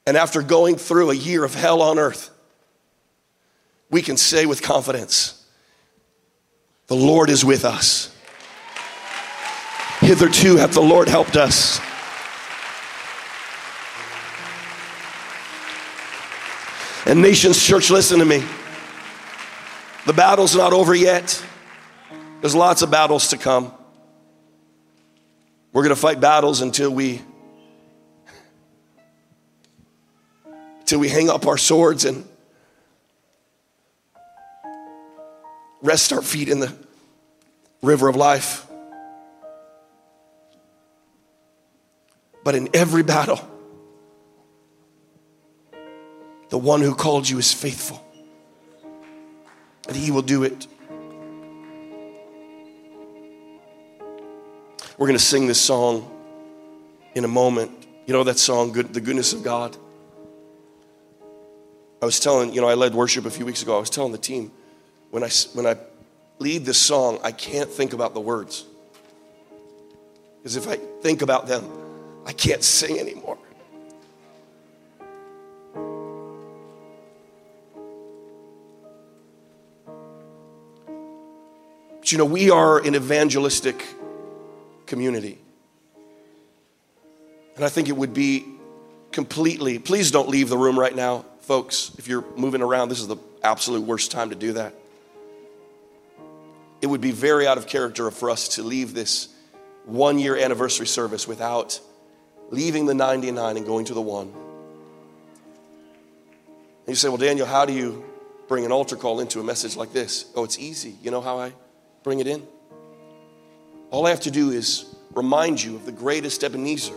And 0.06 0.16
after 0.16 0.42
going 0.42 0.76
through 0.76 1.10
a 1.10 1.14
year 1.14 1.44
of 1.44 1.54
hell 1.54 1.82
on 1.82 1.98
earth, 1.98 2.30
we 3.90 4.02
can 4.02 4.16
say 4.16 4.46
with 4.46 4.62
confidence, 4.62 5.44
the 6.86 6.96
Lord 6.96 7.30
is 7.30 7.44
with 7.44 7.64
us. 7.64 8.09
Hitherto 10.10 10.56
hath 10.56 10.72
the 10.72 10.82
Lord 10.82 11.08
helped 11.08 11.36
us. 11.36 11.78
And 17.06 17.22
Nations 17.22 17.64
Church, 17.64 17.90
listen 17.90 18.18
to 18.18 18.24
me. 18.24 18.42
The 20.06 20.12
battle's 20.12 20.56
not 20.56 20.72
over 20.72 20.96
yet. 20.96 21.40
There's 22.40 22.56
lots 22.56 22.82
of 22.82 22.90
battles 22.90 23.28
to 23.28 23.38
come. 23.38 23.72
We're 25.72 25.84
going 25.84 25.94
to 25.94 26.00
fight 26.00 26.18
battles 26.18 26.60
until 26.60 26.90
we 26.90 27.22
till 30.86 30.98
we 30.98 31.08
hang 31.08 31.30
up 31.30 31.46
our 31.46 31.56
swords 31.56 32.04
and 32.04 32.26
rest 35.82 36.12
our 36.12 36.20
feet 36.20 36.48
in 36.48 36.58
the 36.58 36.74
river 37.80 38.08
of 38.08 38.16
life. 38.16 38.66
But 42.50 42.56
in 42.56 42.68
every 42.74 43.04
battle, 43.04 43.38
the 46.48 46.58
one 46.58 46.80
who 46.80 46.96
called 46.96 47.28
you 47.28 47.38
is 47.38 47.52
faithful, 47.52 48.04
and 49.86 49.96
he 49.96 50.10
will 50.10 50.22
do 50.22 50.42
it. 50.42 50.66
We're 54.98 55.06
going 55.06 55.16
to 55.16 55.24
sing 55.24 55.46
this 55.46 55.60
song 55.60 56.10
in 57.14 57.24
a 57.24 57.28
moment. 57.28 57.70
You 58.06 58.14
know 58.14 58.24
that 58.24 58.40
song, 58.40 58.72
Good, 58.72 58.94
The 58.94 59.00
Goodness 59.00 59.32
of 59.32 59.44
God? 59.44 59.76
I 62.02 62.04
was 62.04 62.18
telling, 62.18 62.52
you 62.52 62.60
know, 62.60 62.68
I 62.68 62.74
led 62.74 62.96
worship 62.96 63.26
a 63.26 63.30
few 63.30 63.46
weeks 63.46 63.62
ago. 63.62 63.76
I 63.76 63.78
was 63.78 63.90
telling 63.90 64.10
the 64.10 64.18
team, 64.18 64.50
when 65.12 65.22
I, 65.22 65.30
when 65.52 65.68
I 65.68 65.76
lead 66.40 66.64
this 66.64 66.78
song, 66.78 67.20
I 67.22 67.30
can't 67.30 67.70
think 67.70 67.92
about 67.92 68.12
the 68.12 68.20
words. 68.20 68.64
Because 70.38 70.56
if 70.56 70.66
I 70.66 70.78
think 71.00 71.22
about 71.22 71.46
them, 71.46 71.89
I 72.26 72.32
can't 72.32 72.62
sing 72.62 72.98
anymore. 72.98 73.38
But 82.00 82.12
you 82.12 82.18
know, 82.18 82.24
we 82.24 82.50
are 82.50 82.78
an 82.78 82.94
evangelistic 82.94 83.86
community. 84.86 85.38
And 87.56 87.64
I 87.64 87.68
think 87.68 87.88
it 87.88 87.96
would 87.96 88.14
be 88.14 88.44
completely, 89.12 89.78
please 89.78 90.10
don't 90.10 90.28
leave 90.28 90.48
the 90.48 90.58
room 90.58 90.78
right 90.78 90.94
now, 90.96 91.24
folks. 91.40 91.92
If 91.98 92.08
you're 92.08 92.24
moving 92.36 92.62
around, 92.62 92.88
this 92.88 93.00
is 93.00 93.06
the 93.06 93.18
absolute 93.42 93.82
worst 93.82 94.10
time 94.10 94.30
to 94.30 94.36
do 94.36 94.54
that. 94.54 94.74
It 96.80 96.86
would 96.86 97.00
be 97.00 97.10
very 97.10 97.46
out 97.46 97.58
of 97.58 97.66
character 97.66 98.10
for 98.10 98.30
us 98.30 98.48
to 98.56 98.62
leave 98.62 98.94
this 98.94 99.28
one 99.84 100.18
year 100.18 100.36
anniversary 100.36 100.86
service 100.86 101.28
without 101.28 101.80
leaving 102.50 102.86
the 102.86 102.94
99 102.94 103.56
and 103.56 103.66
going 103.66 103.84
to 103.86 103.94
the 103.94 104.00
one. 104.00 104.28
And 106.80 106.88
you 106.88 106.94
say, 106.94 107.08
Well, 107.08 107.18
Daniel, 107.18 107.46
how 107.46 107.64
do 107.64 107.72
you 107.72 108.04
bring 108.48 108.64
an 108.64 108.72
altar 108.72 108.96
call 108.96 109.20
into 109.20 109.40
a 109.40 109.44
message 109.44 109.76
like 109.76 109.92
this? 109.92 110.26
Oh, 110.34 110.44
it's 110.44 110.58
easy. 110.58 110.96
You 111.02 111.10
know 111.10 111.20
how 111.20 111.38
I 111.38 111.52
bring 112.02 112.18
it 112.18 112.26
in? 112.26 112.46
All 113.90 114.06
I 114.06 114.10
have 114.10 114.20
to 114.20 114.30
do 114.30 114.50
is 114.50 114.86
remind 115.14 115.62
you 115.62 115.76
of 115.76 115.86
the 115.86 115.92
greatest 115.92 116.42
Ebenezer 116.44 116.94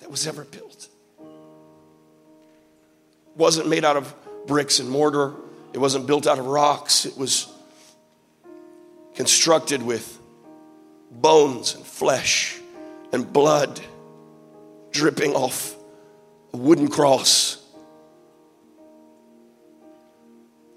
that 0.00 0.10
was 0.10 0.26
ever 0.26 0.44
built. 0.44 0.88
It 1.20 1.26
wasn't 3.36 3.68
made 3.68 3.84
out 3.84 3.96
of 3.96 4.14
bricks 4.46 4.80
and 4.80 4.88
mortar, 4.88 5.34
it 5.72 5.78
wasn't 5.78 6.06
built 6.06 6.26
out 6.26 6.38
of 6.38 6.46
rocks, 6.46 7.04
it 7.04 7.16
was 7.16 7.52
constructed 9.14 9.82
with 9.82 10.18
bones 11.10 11.74
and 11.74 11.84
flesh 11.84 12.57
and 13.12 13.32
blood 13.32 13.80
dripping 14.90 15.34
off 15.34 15.76
a 16.52 16.56
wooden 16.56 16.88
cross. 16.88 17.64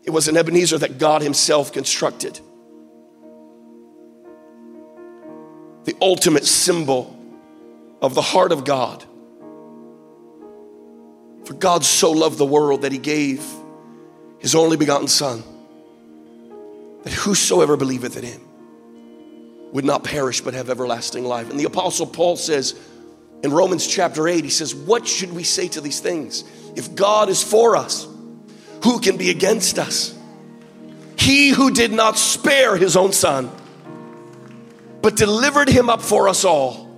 It 0.04 0.10
was 0.10 0.28
an 0.28 0.38
Ebenezer 0.38 0.78
that 0.80 0.98
God 0.98 1.22
Himself 1.22 1.72
constructed. 1.72 2.40
The 5.86 5.96
ultimate 6.02 6.46
symbol 6.46 7.18
of 8.02 8.16
the 8.16 8.22
heart 8.22 8.52
of 8.52 8.64
God. 8.64 9.04
For 11.46 11.54
God 11.54 11.84
so 11.84 12.12
loved 12.12 12.38
the 12.38 12.46
world 12.46 12.84
that 12.84 12.92
He 12.92 12.98
gave 12.98 13.46
His 14.40 14.56
only 14.56 14.78
begotten 14.78 15.08
Son, 15.08 15.44
that 17.04 17.14
whosoever 17.14 17.78
believeth 17.78 18.18
in 18.18 18.24
Him 18.24 18.42
would 19.72 19.86
not 19.86 20.04
perish 20.04 20.42
but 20.42 20.54
have 20.54 20.70
everlasting 20.70 21.26
life. 21.26 21.50
And 21.50 21.60
the 21.60 21.66
Apostle 21.66 22.06
Paul 22.06 22.36
says 22.36 22.80
in 23.44 23.52
Romans 23.52 23.88
chapter 23.88 24.28
8, 24.28 24.44
he 24.44 24.50
says, 24.50 24.76
What 24.76 25.08
should 25.08 25.34
we 25.34 25.44
say 25.44 25.68
to 25.70 25.82
these 25.82 26.00
things? 26.00 26.44
If 26.76 26.96
God 26.96 27.30
is 27.30 27.42
for 27.42 27.76
us, 27.76 28.08
who 28.84 29.00
can 29.00 29.18
be 29.18 29.30
against 29.30 29.80
us? 29.80 30.18
He 31.18 31.50
who 31.50 31.72
did 31.72 31.92
not 31.92 32.18
spare 32.18 32.76
his 32.76 32.96
own 32.96 33.14
son, 33.14 33.52
but 35.02 35.16
delivered 35.16 35.70
him 35.70 35.90
up 35.90 36.02
for 36.02 36.28
us 36.28 36.46
all, 36.46 36.90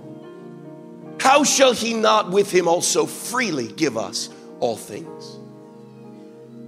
how 1.20 1.44
shall 1.44 1.72
he 1.72 1.94
not 1.94 2.30
with 2.30 2.50
him 2.50 2.68
also 2.68 3.06
freely 3.06 3.68
give 3.68 3.96
us 3.96 4.28
all 4.60 4.76
things? 4.76 5.38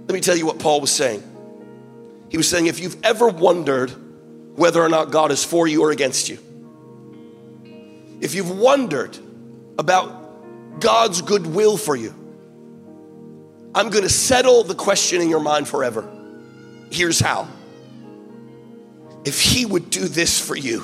Let 0.07 0.13
me 0.13 0.21
tell 0.21 0.37
you 0.37 0.45
what 0.45 0.59
Paul 0.59 0.81
was 0.81 0.91
saying. 0.91 1.21
He 2.29 2.37
was 2.37 2.49
saying, 2.49 2.67
if 2.67 2.79
you've 2.79 2.97
ever 3.03 3.27
wondered, 3.27 3.91
whether 4.57 4.81
or 4.83 4.89
not 4.89 5.11
God 5.11 5.31
is 5.31 5.43
for 5.43 5.67
you 5.67 5.83
or 5.83 5.91
against 5.91 6.29
you. 6.29 6.39
If 8.19 8.33
you've 8.33 8.49
wondered 8.49 9.15
about 9.77 10.79
God's 10.79 11.21
goodwill 11.21 11.77
for 11.77 11.95
you, 11.95 12.09
I'm 13.75 13.91
going 13.91 14.03
to 14.03 14.09
settle 14.09 14.63
the 14.63 14.73
question 14.73 15.21
in 15.21 15.29
your 15.29 15.41
mind 15.41 15.67
forever. 15.67 16.09
Here's 16.91 17.19
how. 17.19 17.47
If 19.23 19.39
He 19.39 19.63
would 19.63 19.91
do 19.91 20.07
this 20.07 20.41
for 20.41 20.55
you, 20.55 20.81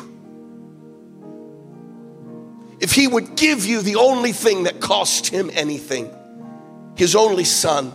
if 2.79 2.91
He 2.91 3.07
would 3.07 3.35
give 3.35 3.65
you 3.65 3.81
the 3.81 3.95
only 3.95 4.33
thing 4.33 4.63
that 4.63 4.79
cost 4.81 5.29
Him 5.29 5.49
anything, 5.51 6.13
His 6.95 7.15
only 7.15 7.45
Son, 7.45 7.91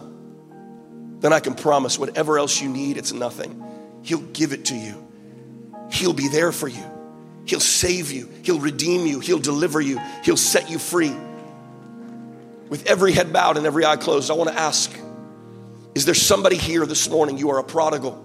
then 1.21 1.33
I 1.33 1.39
can 1.39 1.55
promise 1.55 2.01
whatever 2.01 2.37
else 2.37 2.61
you 2.61 2.69
need, 2.69 2.97
it's 2.97 3.13
nothing. 3.13 3.65
He'll 4.03 4.19
give 4.19 4.53
it 4.53 4.65
to 4.67 4.75
you. 4.75 5.08
He'll 5.91 6.13
be 6.13 6.29
there 6.29 6.53
for 6.53 6.69
you. 6.69 6.85
He'll 7.47 7.61
save 7.61 8.13
you. 8.13 8.29
He'll 8.43 8.61
redeem 8.61 9.07
you. 9.07 9.21
He'll 9.21 9.39
deliver 9.39 9.81
you. 9.81 10.01
He'll 10.23 10.37
set 10.37 10.71
you 10.71 10.79
free. 10.79 11.15
With 12.69 12.87
every 12.87 13.13
head 13.13 13.33
bowed 13.33 13.57
and 13.57 13.67
every 13.67 13.87
eye 13.87 13.97
closed, 13.97 14.31
I 14.31 14.35
want 14.35 14.51
to 14.51 14.59
ask 14.59 14.93
Is 15.95 16.05
there 16.05 16.15
somebody 16.15 16.57
here 16.57 16.85
this 16.85 17.09
morning? 17.09 17.39
You 17.39 17.51
are 17.51 17.59
a 17.59 17.65
prodigal. 17.65 18.25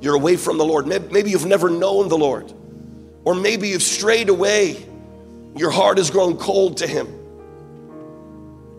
You're 0.00 0.16
away 0.16 0.36
from 0.36 0.58
the 0.58 0.64
Lord. 0.64 0.86
Maybe 0.86 1.30
you've 1.30 1.46
never 1.46 1.70
known 1.70 2.08
the 2.08 2.18
Lord, 2.18 2.52
or 3.24 3.36
maybe 3.36 3.68
you've 3.68 3.84
strayed 3.84 4.28
away. 4.28 4.84
Your 5.54 5.70
heart 5.70 5.98
has 5.98 6.10
grown 6.10 6.36
cold 6.38 6.78
to 6.78 6.88
Him. 6.88 7.06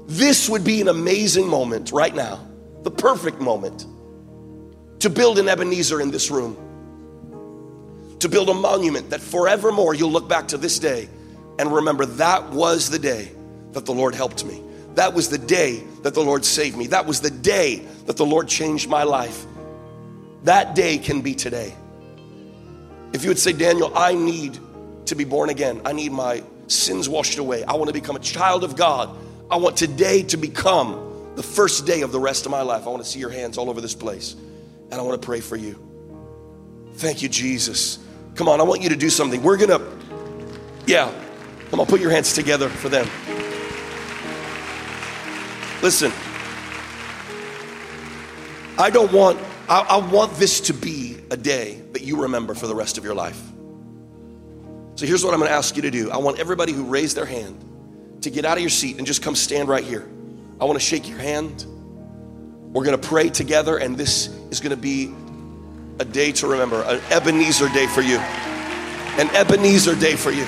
This 0.07 0.49
would 0.49 0.66
be 0.66 0.82
an 0.82 0.89
amazing 0.89 1.47
moment 1.47 1.93
right 1.93 2.14
now, 2.14 2.45
the 2.82 2.91
perfect 2.91 3.39
moment 3.39 3.86
to 4.99 5.09
build 5.09 5.39
an 5.39 5.47
Ebenezer 5.47 6.01
in 6.01 6.11
this 6.11 6.30
room 6.30 6.57
to 8.24 8.30
build 8.30 8.49
a 8.49 8.53
monument 8.53 9.09
that 9.09 9.19
forevermore 9.19 9.93
you'll 9.93 10.11
look 10.11 10.30
back 10.30 10.47
to 10.47 10.57
this 10.57 10.80
day 10.80 11.09
and 11.59 11.71
remember 11.71 12.05
that 12.05 12.51
was 12.51 12.89
the 12.89 12.97
day 12.97 13.30
that 13.74 13.86
the 13.86 13.93
Lord 13.93 14.15
helped 14.15 14.45
me. 14.45 14.63
That 14.95 15.13
was 15.13 15.28
the 15.28 15.38
day 15.38 15.84
that 16.03 16.13
the 16.13 16.24
Lord 16.24 16.45
saved 16.45 16.78
me. 16.78 16.88
That 16.88 17.05
was 17.05 17.19
the 17.19 17.30
day 17.30 17.86
that 18.05 18.15
the 18.15 18.26
Lord 18.26 18.47
changed 18.47 18.88
my 18.89 19.03
life. 19.03 19.45
That 20.43 20.74
day 20.74 20.99
can 20.99 21.19
be 21.19 21.36
today. 21.36 21.74
If 23.11 23.24
you 23.24 23.30
would 23.30 23.39
say, 23.39 23.51
Daniel, 23.51 23.91
I 23.93 24.13
need 24.13 24.57
to 25.07 25.15
be 25.15 25.26
born 25.26 25.49
again, 25.49 25.82
I 25.84 25.91
need 25.91 26.13
my 26.13 26.43
sins 26.67 27.09
washed 27.09 27.39
away, 27.39 27.65
I 27.65 27.74
want 27.74 27.88
to 27.88 27.93
become 27.93 28.15
a 28.15 28.19
child 28.19 28.63
of 28.63 28.78
God, 28.78 29.15
I 29.51 29.57
want 29.57 29.76
today 29.76 30.24
to 30.24 30.38
become 30.38 31.34
the 31.36 31.43
first 31.43 31.86
day 31.86 32.01
of 32.01 32.13
the 32.13 32.19
rest 32.21 32.45
of 32.45 32.51
my 32.51 32.61
life. 32.61 32.88
I 32.88 32.89
want 32.89 33.03
to 33.03 33.09
see 33.09 33.19
your 33.19 33.32
hands 33.32 33.57
all 33.57 33.69
over 33.69 33.82
this 33.82 33.95
place, 33.95 34.34
and 34.34 34.93
I 34.93 35.01
want 35.01 35.21
to 35.21 35.26
pray 35.26 35.41
for 35.41 35.57
you. 35.57 35.78
Thank 36.95 37.21
you, 37.21 37.28
Jesus. 37.28 37.99
Come 38.36 38.47
on, 38.47 38.59
I 38.59 38.63
want 38.63 38.81
you 38.81 38.89
to 38.89 38.95
do 38.95 39.09
something. 39.09 39.43
We're 39.43 39.57
gonna, 39.57 39.79
yeah, 40.88 41.13
come 41.69 41.79
on, 41.79 41.86
put 41.86 42.01
your 42.01 42.09
hands 42.09 42.34
together 42.34 42.67
for 42.67 42.89
them. 42.89 43.07
Listen, 45.84 46.11
I 48.79 48.89
don't 48.89 49.11
want, 49.11 49.39
I, 49.69 49.81
I, 49.81 49.97
want 49.97 50.34
this 50.36 50.61
to 50.61 50.73
be 50.73 51.17
a 51.29 51.38
day 51.38 51.81
that 51.91 52.01
you 52.01 52.23
remember 52.23 52.55
for 52.55 52.65
the 52.65 52.73
rest 52.73 52.97
of 52.97 53.03
your 53.03 53.13
life. 53.13 53.39
So 54.95 55.05
here's 55.05 55.23
what 55.23 55.34
I'm 55.34 55.39
gonna 55.39 55.51
ask 55.51 55.75
you 55.75 55.84
to 55.84 55.91
do. 55.91 56.09
I 56.09 56.17
want 56.17 56.39
everybody 56.39 56.71
who 56.71 56.86
raised 56.86 57.15
their 57.15 57.25
hand 57.25 58.19
to 58.21 58.31
get 58.31 58.45
out 58.45 58.57
of 58.57 58.61
your 58.61 58.69
seat 58.71 58.97
and 58.97 59.05
just 59.05 59.21
come 59.21 59.36
stand 59.36 59.69
right 59.69 59.84
here. 59.84 60.07
I 60.59 60.65
wanna 60.65 60.79
shake 60.79 61.07
your 61.07 61.19
hand. 61.19 61.65
We're 62.73 62.86
gonna 62.86 62.97
pray 62.97 63.29
together, 63.29 63.77
and 63.77 63.95
this 63.95 64.29
is 64.49 64.59
gonna 64.59 64.75
be 64.75 65.13
a 66.04 66.06
day 66.06 66.34
to 66.34 66.47
remember, 66.47 66.82
an 66.84 66.99
Ebenezer 67.12 67.70
day 67.70 67.88
for 67.88 68.01
you. 68.01 68.18
An 69.18 69.30
Ebenezer 69.34 69.95
day 69.95 70.16
for 70.18 70.32
you. 70.32 70.45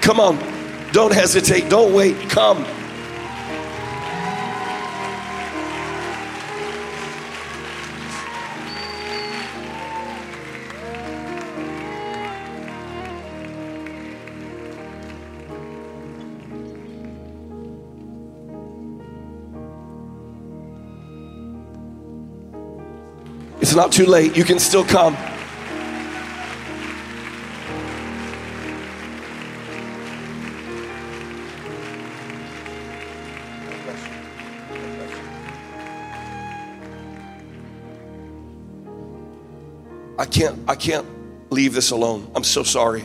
Come 0.00 0.20
on, 0.20 0.38
don't 0.92 1.12
hesitate, 1.12 1.68
don't 1.68 1.92
wait, 1.92 2.30
come. 2.30 2.64
Not 23.78 23.92
too 23.92 24.06
late. 24.06 24.36
You 24.36 24.42
can 24.42 24.58
still 24.58 24.84
come. 24.84 25.16
I 40.18 40.24
can't 40.24 40.58
I 40.66 40.74
can't 40.74 41.06
leave 41.52 41.72
this 41.72 41.92
alone. 41.92 42.28
I'm 42.34 42.42
so 42.42 42.64
sorry. 42.64 43.04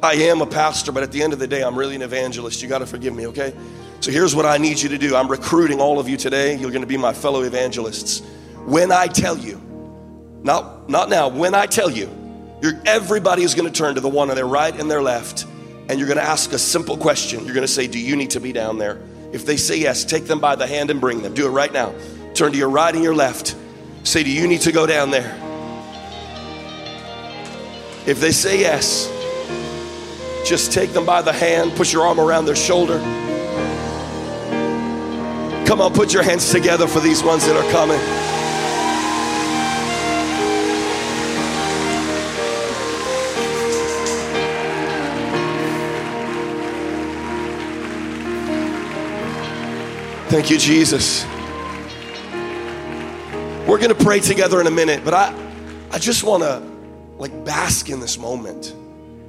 I 0.00 0.12
am 0.12 0.42
a 0.42 0.46
pastor, 0.46 0.92
but 0.92 1.02
at 1.02 1.10
the 1.10 1.24
end 1.24 1.32
of 1.32 1.40
the 1.40 1.48
day, 1.48 1.64
I'm 1.64 1.76
really 1.76 1.96
an 1.96 2.02
evangelist. 2.02 2.62
You 2.62 2.68
got 2.68 2.78
to 2.78 2.86
forgive 2.86 3.16
me, 3.16 3.26
okay? 3.26 3.52
So 3.98 4.12
here's 4.12 4.36
what 4.36 4.46
I 4.46 4.58
need 4.58 4.80
you 4.80 4.88
to 4.90 4.98
do. 4.98 5.16
I'm 5.16 5.28
recruiting 5.28 5.80
all 5.80 5.98
of 5.98 6.08
you 6.08 6.16
today. 6.16 6.54
You're 6.56 6.70
going 6.70 6.82
to 6.82 6.86
be 6.86 6.96
my 6.96 7.12
fellow 7.12 7.42
evangelists. 7.42 8.20
When 8.64 8.92
I 8.92 9.08
tell 9.08 9.36
you, 9.36 9.60
not 10.44 10.88
not 10.88 11.08
now, 11.08 11.28
when 11.28 11.54
I 11.54 11.66
tell 11.66 11.90
you, 11.90 12.08
everybody 12.86 13.42
is 13.42 13.54
going 13.54 13.66
to 13.66 13.76
turn 13.76 13.96
to 13.96 14.00
the 14.00 14.08
one 14.08 14.30
on 14.30 14.36
their 14.36 14.46
right 14.46 14.78
and 14.78 14.90
their 14.90 15.02
left, 15.02 15.46
and 15.88 15.98
you're 15.98 16.06
going 16.06 16.18
to 16.18 16.24
ask 16.24 16.52
a 16.52 16.58
simple 16.58 16.96
question. 16.96 17.44
You're 17.44 17.54
going 17.54 17.66
to 17.66 17.72
say, 17.72 17.86
"Do 17.86 17.98
you 17.98 18.14
need 18.14 18.30
to 18.30 18.40
be 18.40 18.52
down 18.52 18.78
there?" 18.78 19.00
If 19.32 19.46
they 19.46 19.56
say 19.56 19.78
yes, 19.78 20.04
take 20.04 20.26
them 20.26 20.38
by 20.38 20.54
the 20.54 20.66
hand 20.66 20.90
and 20.90 21.00
bring 21.00 21.22
them. 21.22 21.34
Do 21.34 21.46
it 21.46 21.50
right 21.50 21.72
now. 21.72 21.94
Turn 22.34 22.52
to 22.52 22.58
your 22.58 22.68
right 22.68 22.94
and 22.94 23.02
your 23.02 23.14
left. 23.14 23.56
Say, 24.04 24.22
"Do 24.22 24.30
you 24.30 24.46
need 24.46 24.60
to 24.60 24.72
go 24.72 24.86
down 24.86 25.10
there?" 25.10 25.34
If 28.06 28.20
they 28.20 28.32
say 28.32 28.60
yes, 28.60 29.10
just 30.46 30.72
take 30.72 30.92
them 30.92 31.06
by 31.06 31.22
the 31.22 31.32
hand, 31.32 31.74
put 31.74 31.90
your 31.90 32.06
arm 32.06 32.20
around 32.20 32.44
their 32.44 32.54
shoulder. 32.54 32.98
Come 35.66 35.80
on, 35.80 35.94
put 35.94 36.12
your 36.12 36.22
hands 36.22 36.50
together 36.50 36.86
for 36.86 37.00
these 37.00 37.22
ones 37.22 37.46
that 37.46 37.56
are 37.56 37.72
coming. 37.72 38.33
Thank 50.34 50.50
you, 50.50 50.58
Jesus. 50.58 51.24
We're 53.68 53.78
going 53.78 53.94
to 53.96 54.04
pray 54.04 54.18
together 54.18 54.60
in 54.60 54.66
a 54.66 54.70
minute, 54.70 55.04
but 55.04 55.14
I, 55.14 55.32
I 55.92 56.00
just 56.00 56.24
want 56.24 56.42
to 56.42 56.60
like 57.18 57.44
bask 57.44 57.88
in 57.88 58.00
this 58.00 58.18
moment, 58.18 58.74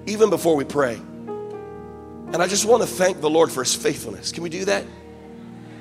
even 0.08 0.32
before 0.32 0.56
we 0.56 0.64
pray. 0.64 0.96
And 0.96 2.38
I 2.38 2.48
just 2.48 2.66
want 2.66 2.82
to 2.82 2.88
thank 2.88 3.22
the 3.22 3.30
Lord 3.30 3.52
for 3.52 3.64
his 3.64 3.76
faithfulness. 3.76 4.32
Can 4.32 4.42
we 4.42 4.50
do 4.50 4.66
that? 4.66 4.84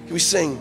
Can 0.04 0.12
we 0.12 0.18
sing? 0.18 0.58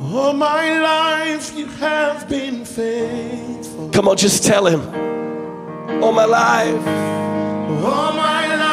All 0.00 0.32
my 0.32 0.80
life 0.80 1.56
you 1.56 1.66
have 1.66 2.28
been 2.28 2.64
faithful. 2.64 3.90
Come 3.90 4.08
on, 4.08 4.16
just 4.16 4.42
tell 4.42 4.66
him. 4.66 4.80
All 6.02 6.10
my 6.10 6.24
life. 6.24 6.88
All 7.84 8.12
my 8.14 8.56
life 8.56 8.63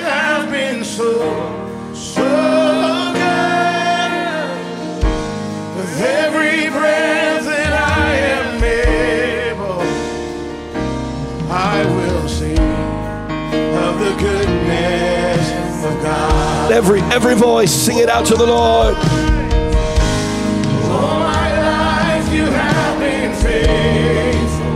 have 0.00 0.50
been 0.50 0.84
so, 0.84 1.12
so 1.94 2.22
good. 3.12 3.22
With 5.76 6.00
every 6.00 6.70
breath 6.70 7.44
that 7.44 7.72
I 7.72 8.14
am 8.36 8.62
able, 8.62 9.82
I 11.50 11.84
will 11.96 12.28
sing 12.28 12.58
of 12.58 13.98
the 13.98 14.14
goodness 14.20 15.84
of 15.84 16.02
God. 16.02 16.72
Every 16.72 17.00
every 17.02 17.34
voice, 17.34 17.72
sing 17.72 17.98
it 17.98 18.08
out 18.08 18.26
to 18.26 18.34
the 18.34 18.46
Lord. 18.46 18.96
All 20.94 21.18
my 21.20 21.48
life 21.60 22.32
you 22.32 22.46
have 22.46 22.98
been 22.98 23.34
faithful. 23.34 24.72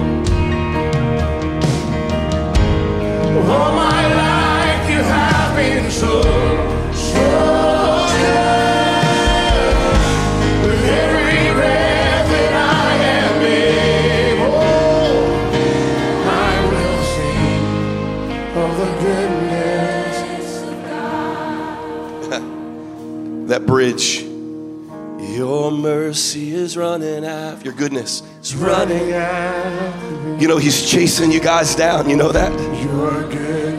All 3.50 3.72
my 3.72 3.85
That 23.46 23.64
bridge. 23.64 24.22
Your 25.36 25.70
mercy 25.70 26.52
is 26.52 26.76
running 26.76 27.24
after 27.24 27.64
your 27.64 27.74
goodness 27.74 28.22
is 28.42 28.56
running. 28.56 29.12
after 29.12 30.36
You 30.40 30.48
know 30.48 30.58
he's 30.58 30.90
chasing 30.90 31.30
you 31.30 31.40
guys 31.40 31.76
down. 31.76 32.10
You 32.10 32.16
know 32.16 32.32
that? 32.32 32.52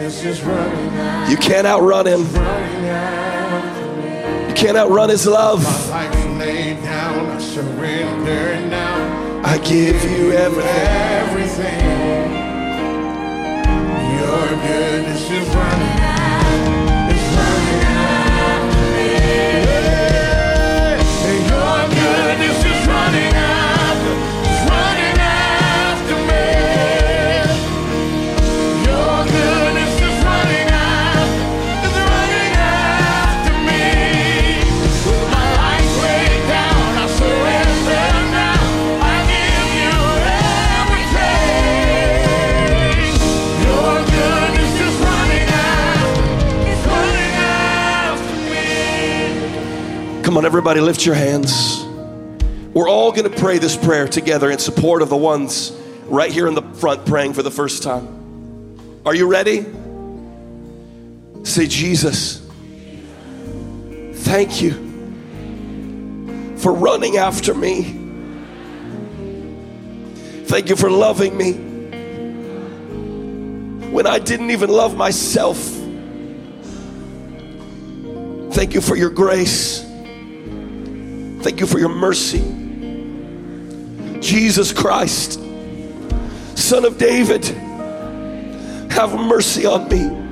Your 0.08 0.14
goodness 0.16 0.40
is 0.40 0.46
running 0.46 0.94
after 0.94 1.32
You 1.32 1.38
can't 1.38 1.68
outrun 1.68 2.08
him. 2.08 2.24
running 2.34 2.86
after 2.86 3.96
me. 3.98 4.48
You 4.48 4.54
can't 4.56 4.78
outrun 4.78 5.10
his 5.10 5.28
love. 5.28 5.66
Life 5.90 6.16
laid 6.38 6.82
down, 6.82 7.26
I 7.26 7.38
surrender 7.40 8.70
now. 8.70 9.42
I 9.44 9.58
give 9.58 10.02
you 10.10 10.32
everything. 10.32 11.82
Your 14.18 14.48
goodness 14.66 15.30
is 15.30 15.48
running 15.54 16.00
is 16.00 16.17
everybody, 50.58 50.82
lift 50.82 51.06
your 51.06 51.14
hands. 51.14 51.86
We're 52.74 52.90
all 52.90 53.12
going 53.12 53.32
to 53.32 53.38
pray 53.40 53.60
this 53.60 53.78
prayer 53.78 54.08
together 54.08 54.50
in 54.50 54.58
support 54.58 55.04
of 55.04 55.10
the 55.10 55.16
ones 55.16 55.72
right 56.06 56.32
here 56.32 56.48
in 56.48 56.56
the 56.56 56.64
front 56.64 57.06
praying 57.06 57.34
for 57.34 57.44
the 57.44 57.52
first 57.52 57.84
time. 57.84 58.80
Are 59.06 59.14
you 59.14 59.28
ready? 59.28 59.68
Say, 61.44 61.68
Jesus, 61.68 62.40
thank 64.24 64.60
you 64.60 64.72
for 66.58 66.74
running 66.74 67.18
after 67.18 67.54
me. 67.54 67.84
Thank 70.46 70.70
you 70.70 70.76
for 70.76 70.90
loving 70.90 71.38
me 71.38 71.54
when 73.92 74.08
I 74.08 74.18
didn't 74.18 74.50
even 74.50 74.72
love 74.72 74.98
myself. 74.98 75.60
Thank 78.56 78.74
you 78.74 78.82
for 78.82 78.96
your 78.96 79.12
grace. 79.12 79.77
Thank 81.42 81.60
you 81.60 81.68
for 81.68 81.80
your 81.80 81.90
mercy. 81.90 82.40
Jesus 84.20 84.74
Christ, 84.74 85.40
Son 86.56 86.84
of 86.86 86.98
David, 86.98 87.46
have 88.92 89.18
mercy 89.20 89.66
on 89.66 89.88
me. 89.88 90.26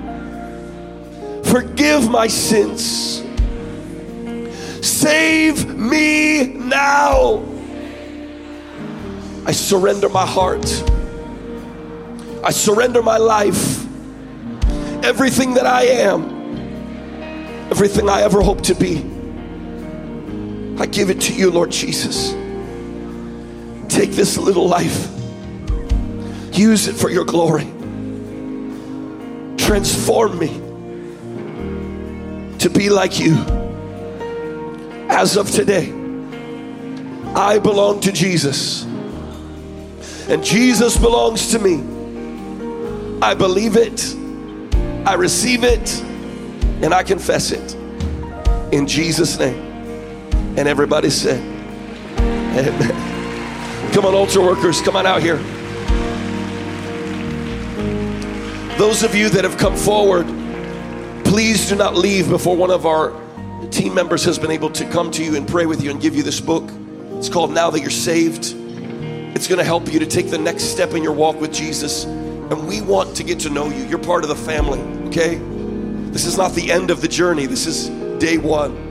Forgive 1.43 2.09
my 2.09 2.27
sins. 2.27 3.23
Save 4.85 5.67
me 5.75 6.45
now. 6.47 7.43
I 9.45 9.51
surrender 9.51 10.09
my 10.09 10.25
heart. 10.25 10.65
I 12.43 12.51
surrender 12.51 13.01
my 13.01 13.17
life. 13.17 13.85
Everything 15.03 15.53
that 15.53 15.67
I 15.67 15.83
am, 15.83 16.23
everything 17.69 18.09
I 18.09 18.21
ever 18.21 18.41
hope 18.41 18.61
to 18.63 18.75
be. 18.75 19.14
I 20.77 20.85
give 20.85 21.09
it 21.09 21.21
to 21.21 21.33
you, 21.33 21.51
Lord 21.51 21.71
Jesus. 21.71 22.33
Take 23.87 24.11
this 24.11 24.37
little 24.37 24.67
life, 24.67 25.09
use 26.51 26.87
it 26.87 26.93
for 26.93 27.09
your 27.09 27.23
glory. 27.23 27.71
Transform 29.57 30.37
me 30.37 30.49
to 32.59 32.69
be 32.69 32.89
like 32.89 33.19
you. 33.19 33.35
As 35.07 35.37
of 35.37 35.49
today, 35.49 35.93
I 37.33 37.57
belong 37.59 38.01
to 38.01 38.11
Jesus, 38.11 38.83
and 40.27 40.43
Jesus 40.43 40.97
belongs 40.97 41.51
to 41.51 41.59
me. 41.59 41.81
I 43.21 43.33
believe 43.33 43.77
it, 43.77 44.13
I 45.07 45.13
receive 45.13 45.63
it, 45.63 46.01
and 46.83 46.93
I 46.93 47.03
confess 47.03 47.51
it. 47.51 47.75
In 48.73 48.87
Jesus' 48.87 49.39
name. 49.39 49.64
And 50.57 50.67
everybody 50.67 51.09
said, 51.09 51.39
Amen. 52.19 53.11
Come 53.93 54.05
on, 54.05 54.13
altar 54.13 54.41
workers, 54.41 54.81
come 54.81 54.97
on 54.97 55.05
out 55.05 55.21
here. 55.21 55.37
Those 58.77 59.03
of 59.03 59.15
you 59.15 59.29
that 59.29 59.45
have 59.45 59.57
come 59.57 59.73
forward, 59.73 60.25
please 61.23 61.69
do 61.69 61.77
not 61.77 61.95
leave 61.95 62.27
before 62.27 62.57
one 62.57 62.71
of 62.71 62.85
our 62.85 63.13
team 63.71 63.93
members 63.93 64.25
has 64.25 64.37
been 64.37 64.51
able 64.51 64.69
to 64.71 64.85
come 64.89 65.11
to 65.11 65.23
you 65.23 65.37
and 65.37 65.47
pray 65.47 65.65
with 65.65 65.81
you 65.81 65.91
and 65.91 66.01
give 66.01 66.13
you 66.13 66.23
this 66.23 66.41
book. 66.41 66.69
It's 67.13 67.29
called 67.29 67.51
Now 67.51 67.69
That 67.69 67.79
You're 67.79 67.89
Saved. 67.89 68.53
It's 69.33 69.47
going 69.47 69.59
to 69.59 69.63
help 69.63 69.91
you 69.93 69.99
to 69.99 70.05
take 70.05 70.29
the 70.29 70.37
next 70.37 70.63
step 70.63 70.91
in 70.91 71.01
your 71.01 71.13
walk 71.13 71.39
with 71.39 71.53
Jesus. 71.53 72.03
And 72.03 72.67
we 72.67 72.81
want 72.81 73.15
to 73.15 73.23
get 73.23 73.39
to 73.41 73.49
know 73.49 73.69
you. 73.69 73.85
You're 73.85 73.97
part 73.97 74.23
of 74.23 74.29
the 74.29 74.35
family, 74.35 74.81
okay? 75.07 75.35
This 76.11 76.25
is 76.25 76.37
not 76.37 76.53
the 76.53 76.69
end 76.69 76.91
of 76.91 76.99
the 76.99 77.07
journey, 77.07 77.45
this 77.45 77.65
is 77.65 77.87
day 78.19 78.37
one. 78.37 78.84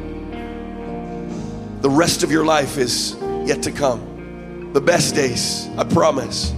The 1.85 1.91
rest 1.91 2.23
of 2.23 2.33
your 2.33 2.47
life 2.47 2.79
is 2.79 3.15
yet 3.45 3.63
to 3.65 3.71
come. 3.71 4.73
The 4.73 4.81
best 4.81 5.15
days, 5.15 5.69
I 5.77 5.85
promise. 5.85 6.51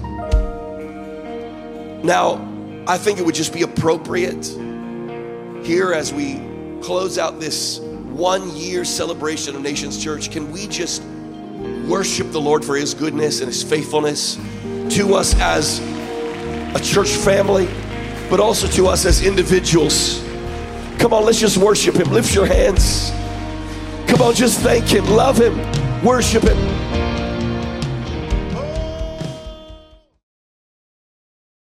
Now, 2.04 2.36
I 2.86 2.96
think 2.96 3.18
it 3.18 3.26
would 3.26 3.34
just 3.34 3.52
be 3.52 3.62
appropriate 3.62 4.46
here 5.66 5.92
as 5.92 6.14
we 6.14 6.40
close 6.80 7.18
out 7.18 7.40
this 7.40 7.80
one 7.80 8.56
year 8.56 8.84
celebration 8.84 9.56
of 9.56 9.62
Nations 9.62 10.00
Church. 10.00 10.30
Can 10.30 10.52
we 10.52 10.68
just 10.68 11.02
worship 11.88 12.30
the 12.30 12.40
Lord 12.40 12.64
for 12.64 12.76
His 12.76 12.94
goodness 12.94 13.40
and 13.40 13.48
His 13.48 13.64
faithfulness 13.64 14.36
to 14.90 15.16
us 15.16 15.34
as 15.40 15.80
a 16.76 16.80
church 16.80 17.10
family, 17.10 17.66
but 18.30 18.38
also 18.38 18.68
to 18.68 18.86
us 18.86 19.04
as 19.04 19.26
individuals? 19.26 20.20
Come 21.00 21.12
on, 21.12 21.24
let's 21.24 21.40
just 21.40 21.56
worship 21.56 21.96
Him. 21.96 22.12
Lift 22.12 22.32
your 22.32 22.46
hands. 22.46 23.10
Come 24.06 24.22
on, 24.22 24.34
just 24.34 24.60
thank 24.60 24.88
Him, 24.88 25.04
love 25.06 25.38
Him, 25.38 25.56
worship 26.02 26.44
Him. 26.44 26.85